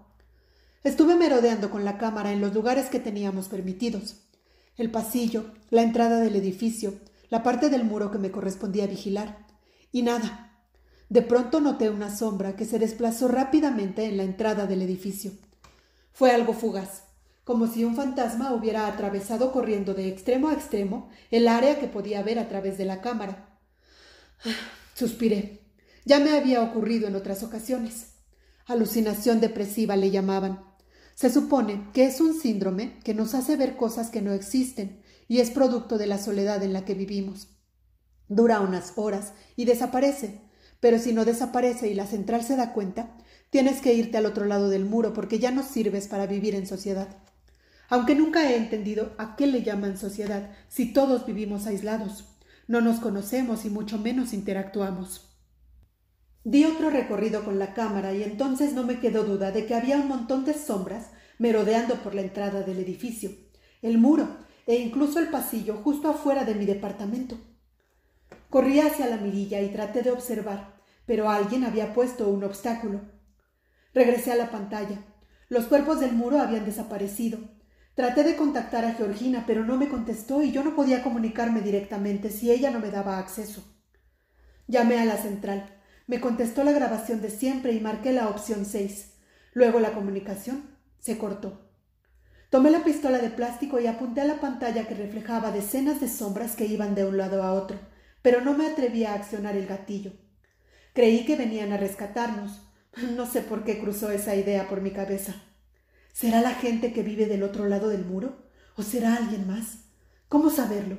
Estuve 0.85 1.17
merodeando 1.17 1.69
con 1.69 1.85
la 1.85 1.99
cámara 1.99 2.31
en 2.31 2.41
los 2.41 2.55
lugares 2.55 2.91
que 2.91 3.01
teníamos 3.01 3.49
permitidos. 3.49 4.21
El 4.77 4.93
pasillo, 4.93 5.47
la 5.69 5.83
entrada 5.83 6.21
del 6.21 6.37
edificio, 6.37 6.95
la 7.29 7.43
parte 7.43 7.71
del 7.71 7.83
muro 7.83 8.13
que 8.13 8.19
me 8.19 8.31
correspondía 8.31 8.87
vigilar. 8.87 9.49
Y 9.91 10.03
nada. 10.03 10.52
De 11.13 11.21
pronto 11.21 11.61
noté 11.61 11.91
una 11.91 12.09
sombra 12.09 12.57
que 12.57 12.65
se 12.65 12.79
desplazó 12.79 13.29
rápidamente 13.29 14.07
en 14.07 14.17
la 14.17 14.23
entrada 14.23 14.67
del 14.67 14.81
edificio. 14.81 15.33
Fue 16.11 16.31
algo 16.31 16.55
fugaz, 16.55 17.03
como 17.45 17.67
si 17.67 17.85
un 17.85 17.95
fantasma 17.95 18.55
hubiera 18.55 18.87
atravesado 18.87 19.53
corriendo 19.53 19.93
de 19.93 20.09
extremo 20.09 20.49
a 20.49 20.55
extremo 20.55 21.11
el 21.31 21.49
área 21.49 21.79
que 21.79 21.87
podía 21.87 22.23
ver 22.23 22.39
a 22.39 22.49
través 22.49 22.79
de 22.79 22.87
la 22.87 23.03
cámara. 23.03 23.59
Suspiré. 24.95 25.61
Ya 26.07 26.19
me 26.19 26.31
había 26.31 26.63
ocurrido 26.63 27.09
en 27.09 27.15
otras 27.15 27.43
ocasiones. 27.43 28.15
Alucinación 28.65 29.39
depresiva 29.39 29.97
le 29.97 30.11
llamaban. 30.11 30.65
Se 31.15 31.29
supone 31.29 31.91
que 31.93 32.07
es 32.07 32.23
un 32.23 32.33
síndrome 32.33 32.99
que 33.05 33.13
nos 33.13 33.35
hace 33.35 33.57
ver 33.57 33.77
cosas 33.77 34.09
que 34.09 34.23
no 34.23 34.33
existen 34.33 35.03
y 35.29 35.41
es 35.41 35.51
producto 35.51 35.99
de 35.99 36.07
la 36.07 36.17
soledad 36.17 36.63
en 36.63 36.73
la 36.73 36.87
que 36.87 36.95
vivimos. 36.95 37.49
Dura 38.29 38.61
unas 38.61 38.95
horas 38.97 39.35
y 39.57 39.67
desaparece, 39.67 40.41
pero 40.83 40.99
si 40.99 41.13
no 41.13 41.25
desaparece 41.25 41.93
y 41.93 41.95
la 41.95 42.09
central 42.09 42.43
se 42.43 42.57
da 42.57 42.73
cuenta, 42.73 43.17
tienes 43.51 43.81
que 43.81 43.95
irte 43.95 44.19
al 44.19 44.27
otro 44.27 44.47
lado 44.47 44.69
del 44.69 44.85
muro 44.85 45.13
porque 45.13 45.39
ya 45.39 45.53
no 45.53 45.63
sirves 45.63 46.09
para 46.09 46.27
vivir 46.27 46.57
en 46.57 46.67
sociedad. 46.67 47.19
Aunque 47.89 48.17
nunca 48.17 48.51
he 48.51 48.57
entendido 48.57 49.15
a 49.17 49.37
qué 49.37 49.47
le 49.47 49.63
llaman 49.63 49.97
sociedad 49.97 50.51
si 50.67 50.93
todos 50.93 51.25
vivimos 51.25 51.69
aislados, 51.69 52.25
no 52.67 52.81
nos 52.81 52.99
conocemos 52.99 53.65
y 53.65 53.71
mucho 53.71 53.97
menos 53.97 54.33
interactuamos. 54.33 55.39
Di 56.43 56.65
otro 56.65 56.91
recorrido 56.91 57.45
con 57.45 57.61
la 57.61 57.75
cámara 57.75 58.13
y 58.13 58.25
entonces 58.25 58.73
no 58.73 58.83
me 58.83 58.99
quedó 58.99 59.23
duda 59.23 59.53
de 59.53 59.67
que 59.67 59.77
había 59.77 59.99
un 59.99 60.09
montón 60.09 60.45
de 60.45 60.55
sombras 60.55 61.11
merodeando 61.39 62.03
por 62.03 62.17
la 62.17 62.23
entrada 62.23 62.63
del 62.63 62.81
edificio, 62.81 63.31
el 63.83 63.99
muro 63.99 64.27
e 64.67 64.81
incluso 64.81 65.21
el 65.21 65.29
pasillo 65.29 65.77
justo 65.77 66.11
afuera 66.11 66.45
de 66.45 66.57
mi 66.57 66.67
departamento. 66.67 67.39
Corrí 68.53 68.81
hacia 68.81 69.07
la 69.07 69.17
mirilla 69.17 69.63
y 69.63 69.71
traté 69.71 70.03
de 70.03 70.11
observar, 70.11 70.75
pero 71.07 71.31
alguien 71.31 71.65
había 71.65 71.95
puesto 71.95 72.29
un 72.29 72.45
obstáculo. 72.45 73.01
Regresé 73.95 74.31
a 74.31 74.37
la 74.37 74.51
pantalla. 74.51 74.99
Los 75.49 75.69
cuerpos 75.69 76.01
del 76.01 76.13
muro 76.13 76.39
habían 76.39 76.67
desaparecido. 76.67 77.39
Traté 77.95 78.25
de 78.25 78.37
contactar 78.37 78.85
a 78.85 78.93
Georgina, 78.93 79.45
pero 79.47 79.65
no 79.65 79.79
me 79.79 79.89
contestó 79.89 80.43
y 80.43 80.53
yo 80.53 80.63
no 80.63 80.77
podía 80.77 81.03
comunicarme 81.03 81.63
directamente 81.63 82.29
si 82.29 82.51
ella 82.51 82.71
no 82.71 82.79
me 82.79 82.91
daba 82.91 83.17
acceso. 83.17 83.65
Llamé 84.67 84.99
a 84.99 85.07
la 85.07 85.17
central. 85.17 85.81
Me 86.07 86.21
contestó 86.21 86.63
la 86.63 86.73
grabación 86.73 87.23
de 87.23 87.31
siempre 87.31 87.73
y 87.73 87.81
marqué 87.81 88.13
la 88.13 88.29
opción 88.29 88.67
6. 88.67 89.15
Luego 89.55 89.81
la 89.81 89.93
comunicación 89.93 90.77
se 90.99 91.17
cortó. 91.17 91.71
Tomé 92.51 92.71
la 92.71 92.85
pistola 92.85 93.17
de 93.17 93.31
plástico 93.31 93.81
y 93.81 93.87
apunté 93.87 94.21
a 94.21 94.27
la 94.27 94.43
pantalla 94.43 94.87
que 94.87 94.95
reflejaba 94.95 95.53
decenas 95.53 96.03
de 96.03 96.09
sombras 96.09 96.55
que 96.55 96.67
iban 96.67 96.95
de 96.95 97.07
un 97.07 97.17
lado 97.17 97.43
a 97.45 97.55
otro, 97.55 97.79
pero 98.23 98.41
no 98.41 98.55
me 98.55 98.67
atreví 98.67 99.05
a 99.05 99.15
accionar 99.15 99.57
el 99.57 99.67
gatillo. 99.67 100.13
Creí 100.95 101.25
que 101.25 101.37
venían 101.37 101.73
a 101.73 101.77
rescatarnos. 101.77 102.63
No 103.17 103.27
sé 103.27 103.41
por 103.41 103.65
qué 103.65 103.79
cruzó 103.79 104.11
esa 104.11 104.37
idea 104.37 104.69
por 104.69 104.81
mi 104.81 104.91
cabeza. 104.91 105.35
¿Será 106.13 106.41
la 106.41 106.55
gente 106.55 106.93
que 106.93 107.03
vive 107.03 107.27
del 107.27 107.43
otro 107.43 107.67
lado 107.67 107.89
del 107.89 108.05
muro? 108.05 108.51
¿O 108.77 108.83
será 108.83 109.17
alguien 109.17 109.47
más? 109.47 109.85
¿Cómo 110.29 110.51
saberlo? 110.51 110.99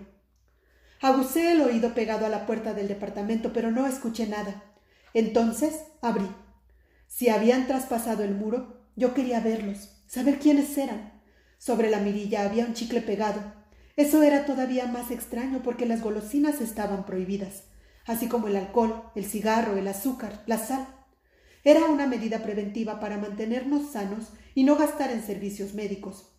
Agusé 1.01 1.51
el 1.51 1.61
oído 1.61 1.93
pegado 1.93 2.25
a 2.25 2.29
la 2.29 2.45
puerta 2.45 2.73
del 2.73 2.87
departamento, 2.87 3.53
pero 3.53 3.71
no 3.71 3.85
escuché 3.87 4.25
nada. 4.27 4.63
Entonces 5.13 5.81
abrí. 6.01 6.27
Si 7.07 7.29
habían 7.29 7.67
traspasado 7.67 8.23
el 8.23 8.33
muro, 8.33 8.87
yo 8.95 9.13
quería 9.13 9.39
verlos, 9.39 9.89
saber 10.07 10.39
quiénes 10.39 10.77
eran. 10.77 11.21
Sobre 11.57 11.89
la 11.89 11.99
mirilla 11.99 12.43
había 12.43 12.65
un 12.65 12.73
chicle 12.73 13.01
pegado. 13.01 13.41
Eso 13.95 14.23
era 14.23 14.45
todavía 14.45 14.87
más 14.87 15.11
extraño 15.11 15.61
porque 15.63 15.85
las 15.85 16.01
golosinas 16.01 16.61
estaban 16.61 17.05
prohibidas, 17.05 17.65
así 18.05 18.27
como 18.27 18.47
el 18.47 18.55
alcohol, 18.55 19.03
el 19.13 19.25
cigarro, 19.25 19.77
el 19.77 19.87
azúcar, 19.87 20.43
la 20.47 20.57
sal. 20.57 20.87
Era 21.63 21.85
una 21.85 22.07
medida 22.07 22.41
preventiva 22.41 22.99
para 22.99 23.17
mantenernos 23.17 23.91
sanos 23.91 24.33
y 24.55 24.63
no 24.63 24.75
gastar 24.75 25.11
en 25.11 25.21
servicios 25.21 25.75
médicos, 25.75 26.31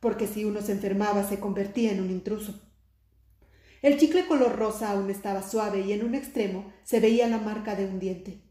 porque 0.00 0.26
si 0.26 0.44
uno 0.44 0.60
se 0.60 0.72
enfermaba 0.72 1.26
se 1.26 1.40
convertía 1.40 1.92
en 1.92 2.02
un 2.02 2.10
intruso. 2.10 2.60
El 3.80 3.98
chicle 3.98 4.26
color 4.26 4.56
rosa 4.56 4.90
aún 4.90 5.08
estaba 5.08 5.42
suave 5.42 5.80
y 5.80 5.92
en 5.92 6.04
un 6.04 6.14
extremo 6.14 6.72
se 6.84 7.00
veía 7.00 7.26
la 7.28 7.38
marca 7.38 7.74
de 7.74 7.86
un 7.86 7.98
diente. 7.98 8.42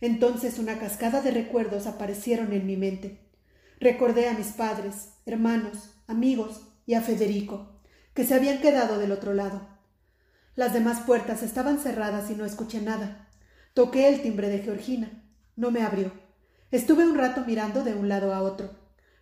Entonces 0.00 0.58
una 0.58 0.78
cascada 0.78 1.22
de 1.22 1.30
recuerdos 1.30 1.86
aparecieron 1.86 2.52
en 2.52 2.66
mi 2.66 2.76
mente. 2.76 3.18
Recordé 3.80 4.28
a 4.28 4.34
mis 4.34 4.48
padres, 4.48 5.14
hermanos, 5.26 5.94
amigos 6.06 6.62
y 6.86 6.94
a 6.94 7.02
Federico, 7.02 7.77
que 8.18 8.24
se 8.24 8.34
habían 8.34 8.60
quedado 8.60 8.98
del 8.98 9.12
otro 9.12 9.32
lado. 9.32 9.64
Las 10.56 10.72
demás 10.72 11.02
puertas 11.06 11.44
estaban 11.44 11.78
cerradas 11.78 12.28
y 12.32 12.34
no 12.34 12.44
escuché 12.44 12.80
nada. 12.80 13.28
Toqué 13.74 14.08
el 14.08 14.22
timbre 14.22 14.48
de 14.48 14.58
Georgina. 14.58 15.22
No 15.54 15.70
me 15.70 15.82
abrió. 15.82 16.10
Estuve 16.72 17.04
un 17.04 17.16
rato 17.16 17.44
mirando 17.46 17.84
de 17.84 17.94
un 17.94 18.08
lado 18.08 18.34
a 18.34 18.42
otro. 18.42 18.72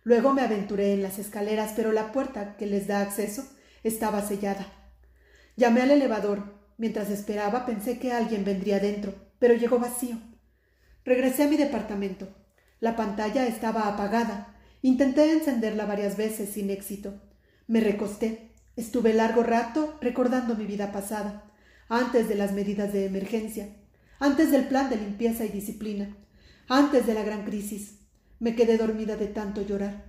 Luego 0.01 0.33
me 0.33 0.41
aventuré 0.41 0.93
en 0.93 1.03
las 1.03 1.19
escaleras, 1.19 1.73
pero 1.75 1.91
la 1.91 2.11
puerta 2.11 2.57
que 2.57 2.65
les 2.65 2.87
da 2.87 3.01
acceso 3.01 3.47
estaba 3.83 4.23
sellada. 4.23 4.65
Llamé 5.55 5.83
al 5.83 5.91
elevador. 5.91 6.55
Mientras 6.79 7.11
esperaba 7.11 7.67
pensé 7.67 7.99
que 7.99 8.13
alguien 8.13 8.43
vendría 8.45 8.79
dentro, 8.79 9.13
pero 9.37 9.53
llegó 9.53 9.77
vacío. 9.77 10.17
Regresé 11.05 11.43
a 11.43 11.47
mi 11.47 11.57
departamento. 11.57 12.29
La 12.79 12.95
pantalla 12.95 13.45
estaba 13.45 13.89
apagada. 13.89 14.55
Intenté 14.81 15.31
encenderla 15.33 15.85
varias 15.85 16.17
veces 16.17 16.49
sin 16.49 16.71
éxito. 16.71 17.21
Me 17.67 17.79
recosté. 17.79 18.47
Estuve 18.77 19.13
largo 19.13 19.41
rato 19.41 19.97
recordando 20.01 20.55
mi 20.55 20.67
vida 20.67 20.91
pasada, 20.91 21.51
antes 21.89 22.29
de 22.29 22.35
las 22.35 22.53
medidas 22.53 22.93
de 22.93 23.05
emergencia, 23.05 23.75
antes 24.19 24.51
del 24.51 24.67
plan 24.67 24.89
de 24.91 24.97
limpieza 24.97 25.45
y 25.45 25.49
disciplina, 25.49 26.15
antes 26.69 27.07
de 27.07 27.15
la 27.15 27.23
gran 27.23 27.43
crisis. 27.43 27.97
Me 28.39 28.55
quedé 28.55 28.77
dormida 28.77 29.15
de 29.15 29.27
tanto 29.27 29.63
llorar. 29.63 30.05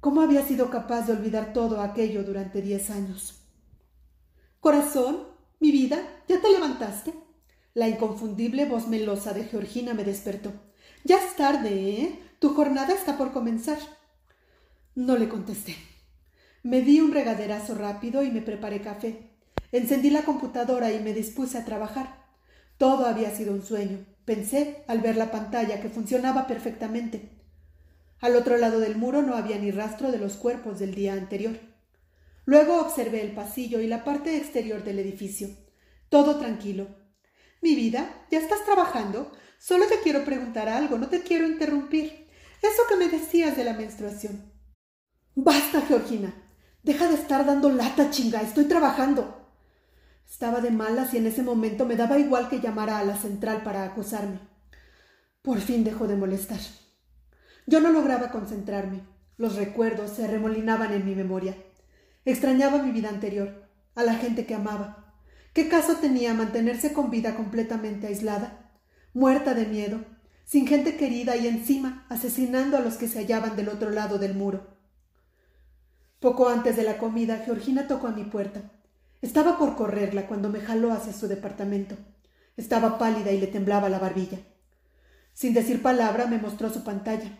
¿Cómo 0.00 0.20
había 0.20 0.46
sido 0.46 0.70
capaz 0.70 1.06
de 1.06 1.14
olvidar 1.14 1.54
todo 1.54 1.80
aquello 1.80 2.22
durante 2.22 2.60
diez 2.60 2.90
años? 2.90 3.40
Corazón, 4.60 5.26
mi 5.58 5.72
vida, 5.72 5.98
¿ya 6.28 6.42
te 6.42 6.50
levantaste? 6.50 7.14
La 7.72 7.88
inconfundible 7.88 8.66
voz 8.66 8.86
melosa 8.86 9.32
de 9.32 9.44
Georgina 9.44 9.94
me 9.94 10.04
despertó. 10.04 10.52
Ya 11.04 11.16
es 11.16 11.36
tarde, 11.36 12.02
¿eh? 12.02 12.20
Tu 12.38 12.50
jornada 12.54 12.92
está 12.92 13.16
por 13.16 13.32
comenzar. 13.32 13.78
No 14.94 15.16
le 15.16 15.28
contesté. 15.30 15.76
Me 16.62 16.82
di 16.82 17.00
un 17.00 17.12
regaderazo 17.12 17.74
rápido 17.74 18.22
y 18.22 18.30
me 18.30 18.42
preparé 18.42 18.82
café. 18.82 19.30
Encendí 19.72 20.10
la 20.10 20.22
computadora 20.22 20.92
y 20.92 21.00
me 21.00 21.14
dispuse 21.14 21.56
a 21.56 21.64
trabajar. 21.64 22.26
Todo 22.76 23.06
había 23.06 23.30
sido 23.34 23.54
un 23.54 23.62
sueño, 23.62 24.04
pensé 24.26 24.84
al 24.86 25.00
ver 25.00 25.16
la 25.16 25.30
pantalla 25.30 25.80
que 25.80 25.88
funcionaba 25.88 26.46
perfectamente. 26.46 27.30
Al 28.20 28.36
otro 28.36 28.58
lado 28.58 28.78
del 28.78 28.96
muro 28.96 29.22
no 29.22 29.36
había 29.36 29.58
ni 29.58 29.70
rastro 29.70 30.12
de 30.12 30.18
los 30.18 30.34
cuerpos 30.36 30.78
del 30.78 30.94
día 30.94 31.14
anterior. 31.14 31.58
Luego 32.44 32.80
observé 32.80 33.22
el 33.22 33.32
pasillo 33.32 33.80
y 33.80 33.86
la 33.86 34.04
parte 34.04 34.36
exterior 34.36 34.84
del 34.84 34.98
edificio. 34.98 35.48
Todo 36.10 36.38
tranquilo. 36.38 36.88
Mi 37.62 37.74
vida, 37.74 38.26
¿ya 38.30 38.38
estás 38.38 38.64
trabajando? 38.66 39.32
Solo 39.58 39.86
te 39.86 40.00
quiero 40.00 40.24
preguntar 40.24 40.68
algo, 40.68 40.98
no 40.98 41.08
te 41.08 41.22
quiero 41.22 41.46
interrumpir. 41.46 42.28
Eso 42.60 42.82
que 42.88 42.96
me 42.96 43.08
decías 43.08 43.56
de 43.56 43.64
la 43.64 43.72
menstruación. 43.72 44.52
Basta, 45.34 45.80
Georgina. 45.82 46.34
Deja 46.82 47.08
de 47.08 47.14
estar 47.14 47.44
dando 47.44 47.70
lata, 47.70 48.10
chinga. 48.10 48.40
Estoy 48.40 48.64
trabajando. 48.64 49.36
Estaba 50.28 50.60
de 50.60 50.70
malas 50.70 51.12
y 51.12 51.18
en 51.18 51.26
ese 51.26 51.42
momento 51.42 51.84
me 51.84 51.96
daba 51.96 52.18
igual 52.18 52.48
que 52.48 52.60
llamara 52.60 52.98
a 52.98 53.04
la 53.04 53.16
central 53.16 53.62
para 53.62 53.84
acusarme. 53.84 54.38
Por 55.42 55.58
fin 55.58 55.84
dejó 55.84 56.06
de 56.06 56.16
molestar. 56.16 56.60
Yo 57.66 57.80
no 57.80 57.90
lograba 57.90 58.30
concentrarme. 58.30 59.02
Los 59.36 59.56
recuerdos 59.56 60.10
se 60.10 60.26
remolinaban 60.26 60.92
en 60.92 61.04
mi 61.04 61.14
memoria. 61.14 61.56
Extrañaba 62.24 62.82
mi 62.82 62.92
vida 62.92 63.08
anterior, 63.08 63.68
a 63.94 64.02
la 64.02 64.14
gente 64.14 64.46
que 64.46 64.54
amaba. 64.54 65.14
¿Qué 65.52 65.68
caso 65.68 65.96
tenía 65.96 66.32
mantenerse 66.32 66.92
con 66.92 67.10
vida 67.10 67.34
completamente 67.34 68.06
aislada, 68.06 68.70
muerta 69.12 69.52
de 69.52 69.66
miedo, 69.66 70.04
sin 70.44 70.66
gente 70.66 70.96
querida 70.96 71.36
y 71.36 71.46
encima 71.46 72.06
asesinando 72.08 72.76
a 72.76 72.80
los 72.80 72.94
que 72.94 73.08
se 73.08 73.18
hallaban 73.18 73.56
del 73.56 73.68
otro 73.68 73.90
lado 73.90 74.18
del 74.18 74.34
muro? 74.34 74.79
Poco 76.20 76.48
antes 76.48 76.76
de 76.76 76.84
la 76.84 76.98
comida, 76.98 77.42
Georgina 77.44 77.88
tocó 77.88 78.06
a 78.06 78.12
mi 78.12 78.24
puerta. 78.24 78.62
Estaba 79.20 79.58
por 79.58 79.74
correrla 79.74 80.26
cuando 80.28 80.48
me 80.48 80.60
jaló 80.60 80.92
hacia 80.92 81.12
su 81.12 81.26
departamento. 81.26 81.96
Estaba 82.56 82.98
pálida 82.98 83.32
y 83.32 83.40
le 83.40 83.48
temblaba 83.48 83.88
la 83.88 83.98
barbilla. 83.98 84.38
Sin 85.32 85.54
decir 85.54 85.82
palabra 85.82 86.26
me 86.26 86.38
mostró 86.38 86.70
su 86.70 86.84
pantalla 86.84 87.32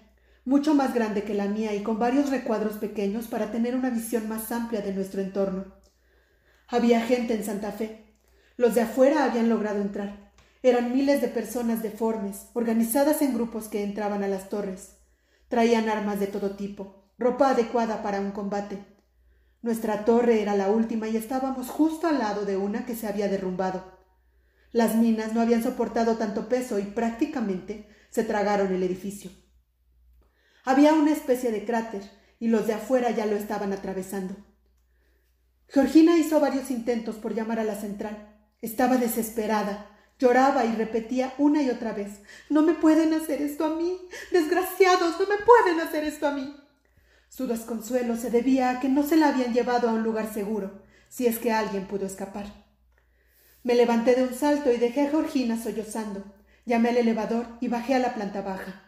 mucho 0.45 0.75
más 0.75 0.95
grande 0.95 1.23
que 1.23 1.35
la 1.35 1.47
mía 1.47 1.75
y 1.75 1.83
con 1.83 1.99
varios 1.99 2.31
recuadros 2.31 2.75
pequeños 2.75 3.27
para 3.27 3.53
tener 3.53 3.75
una 3.75 3.90
visión 3.90 4.29
más 4.29 4.51
amplia 4.53 4.81
de 4.81 4.93
nuestro 4.93 5.21
entorno. 5.21 5.66
Había 6.66 7.03
gente 7.03 7.35
en 7.35 7.45
Santa 7.45 7.73
Fe. 7.73 8.16
Los 8.57 8.75
de 8.75 8.83
afuera 8.83 9.25
habían 9.25 9.49
logrado 9.49 9.81
entrar. 9.81 10.33
Eran 10.62 10.93
miles 10.93 11.21
de 11.21 11.29
personas 11.29 11.83
deformes, 11.83 12.49
organizadas 12.53 13.23
en 13.23 13.35
grupos 13.35 13.69
que 13.69 13.83
entraban 13.83 14.23
a 14.23 14.29
las 14.29 14.49
torres. 14.49 14.97
Traían 15.49 15.88
armas 15.88 16.21
de 16.21 16.27
todo 16.27 16.57
tipo, 16.57 17.00
ropa 17.21 17.51
adecuada 17.51 18.03
para 18.03 18.19
un 18.19 18.31
combate. 18.31 18.79
Nuestra 19.61 20.07
torre 20.07 20.41
era 20.41 20.57
la 20.57 20.71
última 20.71 21.07
y 21.07 21.19
estábamos 21.19 21.69
justo 21.69 22.07
al 22.07 22.19
lado 22.19 22.47
de 22.47 22.57
una 22.57 22.87
que 22.87 22.97
se 22.97 23.07
había 23.07 23.29
derrumbado. 23.29 23.99
Las 24.73 24.97
minas 24.97 25.35
no 25.35 25.43
habían 25.43 25.63
soportado 25.63 26.17
tanto 26.17 26.49
peso 26.49 26.79
y 26.79 26.85
prácticamente 26.85 27.87
se 28.09 28.25
tragaron 28.25 28.73
el 28.73 28.83
edificio. 28.83 29.31
Había 30.65 30.95
una 30.95 31.13
especie 31.13 31.53
de 31.53 31.67
cráter 31.67 32.03
y 32.39 32.49
los 32.49 32.67
de 32.67 32.73
afuera 32.73 33.11
ya 33.11 33.27
lo 33.27 33.37
estaban 33.37 33.75
atravesando. 33.75 34.35
Georgina 35.69 36.17
hizo 36.17 36.41
varios 36.41 36.71
intentos 36.71 37.17
por 37.17 37.35
llamar 37.35 37.61
a 37.61 37.65
la 37.65 37.75
central. 37.75 38.35
Estaba 38.63 38.97
desesperada. 38.97 39.91
Lloraba 40.19 40.65
y 40.65 40.75
repetía 40.75 41.35
una 41.39 41.63
y 41.63 41.71
otra 41.71 41.93
vez 41.93 42.21
No 42.49 42.63
me 42.63 42.75
pueden 42.75 43.13
hacer 43.13 43.43
esto 43.43 43.67
a 43.67 43.77
mí. 43.77 43.99
Desgraciados, 44.33 45.21
no 45.21 45.27
me 45.27 45.37
pueden 45.45 45.81
hacer 45.81 46.05
esto 46.05 46.27
a 46.27 46.33
mí. 46.33 46.60
Su 47.31 47.47
desconsuelo 47.47 48.16
se 48.16 48.29
debía 48.29 48.71
a 48.71 48.81
que 48.81 48.88
no 48.88 49.05
se 49.05 49.16
la 49.16 49.29
habían 49.29 49.55
llevado 49.55 49.88
a 49.88 49.93
un 49.93 50.03
lugar 50.03 50.35
seguro, 50.35 50.83
si 51.09 51.27
es 51.27 51.38
que 51.38 51.53
alguien 51.53 51.87
pudo 51.87 52.05
escapar. 52.05 52.47
Me 53.62 53.77
levanté 53.77 54.16
de 54.16 54.25
un 54.25 54.35
salto 54.35 54.73
y 54.73 54.79
dejé 54.79 55.07
a 55.07 55.11
Georgina 55.11 55.57
sollozando. 55.57 56.25
Llamé 56.66 56.88
al 56.88 56.97
elevador 56.97 57.47
y 57.61 57.69
bajé 57.69 57.95
a 57.95 58.01
la 58.01 58.14
planta 58.14 58.43
baja. 58.43 58.83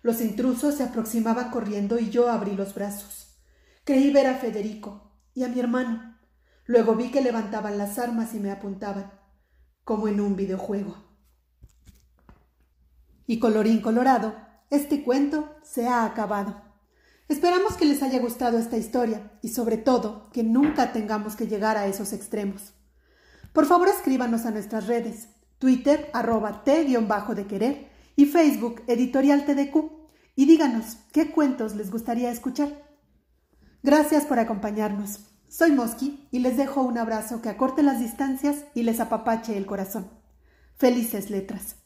Los 0.00 0.20
intrusos 0.20 0.76
se 0.76 0.84
aproximaban 0.84 1.50
corriendo 1.50 1.98
y 1.98 2.08
yo 2.08 2.30
abrí 2.30 2.52
los 2.52 2.72
brazos. 2.72 3.36
Creí 3.82 4.12
ver 4.12 4.28
a 4.28 4.36
Federico 4.36 5.10
y 5.34 5.42
a 5.42 5.48
mi 5.48 5.58
hermano. 5.58 6.18
Luego 6.66 6.94
vi 6.94 7.10
que 7.10 7.20
levantaban 7.20 7.78
las 7.78 7.98
armas 7.98 8.32
y 8.32 8.38
me 8.38 8.52
apuntaban, 8.52 9.10
como 9.82 10.06
en 10.06 10.20
un 10.20 10.36
videojuego. 10.36 10.96
Y 13.26 13.40
colorín 13.40 13.80
colorado, 13.80 14.36
este 14.70 15.02
cuento 15.02 15.56
se 15.64 15.88
ha 15.88 16.04
acabado. 16.04 16.71
Esperamos 17.28 17.74
que 17.74 17.86
les 17.86 18.02
haya 18.02 18.20
gustado 18.20 18.58
esta 18.58 18.76
historia 18.76 19.32
y 19.42 19.48
sobre 19.48 19.76
todo 19.76 20.30
que 20.32 20.42
nunca 20.42 20.92
tengamos 20.92 21.36
que 21.36 21.46
llegar 21.46 21.76
a 21.76 21.86
esos 21.86 22.12
extremos. 22.12 22.74
Por 23.52 23.66
favor 23.66 23.88
escríbanos 23.88 24.46
a 24.46 24.50
nuestras 24.50 24.86
redes, 24.86 25.28
Twitter 25.58 26.10
arroba 26.12 26.64
t-de 26.64 27.46
querer 27.46 27.88
y 28.16 28.26
Facebook 28.26 28.82
Editorial 28.86 29.44
TDQ 29.44 29.76
y 30.34 30.46
díganos 30.46 30.96
qué 31.12 31.30
cuentos 31.30 31.74
les 31.74 31.90
gustaría 31.90 32.30
escuchar. 32.30 32.82
Gracias 33.82 34.24
por 34.24 34.38
acompañarnos. 34.38 35.20
Soy 35.48 35.72
Mosqui 35.72 36.26
y 36.30 36.38
les 36.38 36.56
dejo 36.56 36.82
un 36.82 36.96
abrazo 36.96 37.42
que 37.42 37.50
acorte 37.50 37.82
las 37.82 38.00
distancias 38.00 38.64
y 38.74 38.84
les 38.84 39.00
apapache 39.00 39.56
el 39.56 39.66
corazón. 39.66 40.10
Felices 40.76 41.30
letras. 41.30 41.81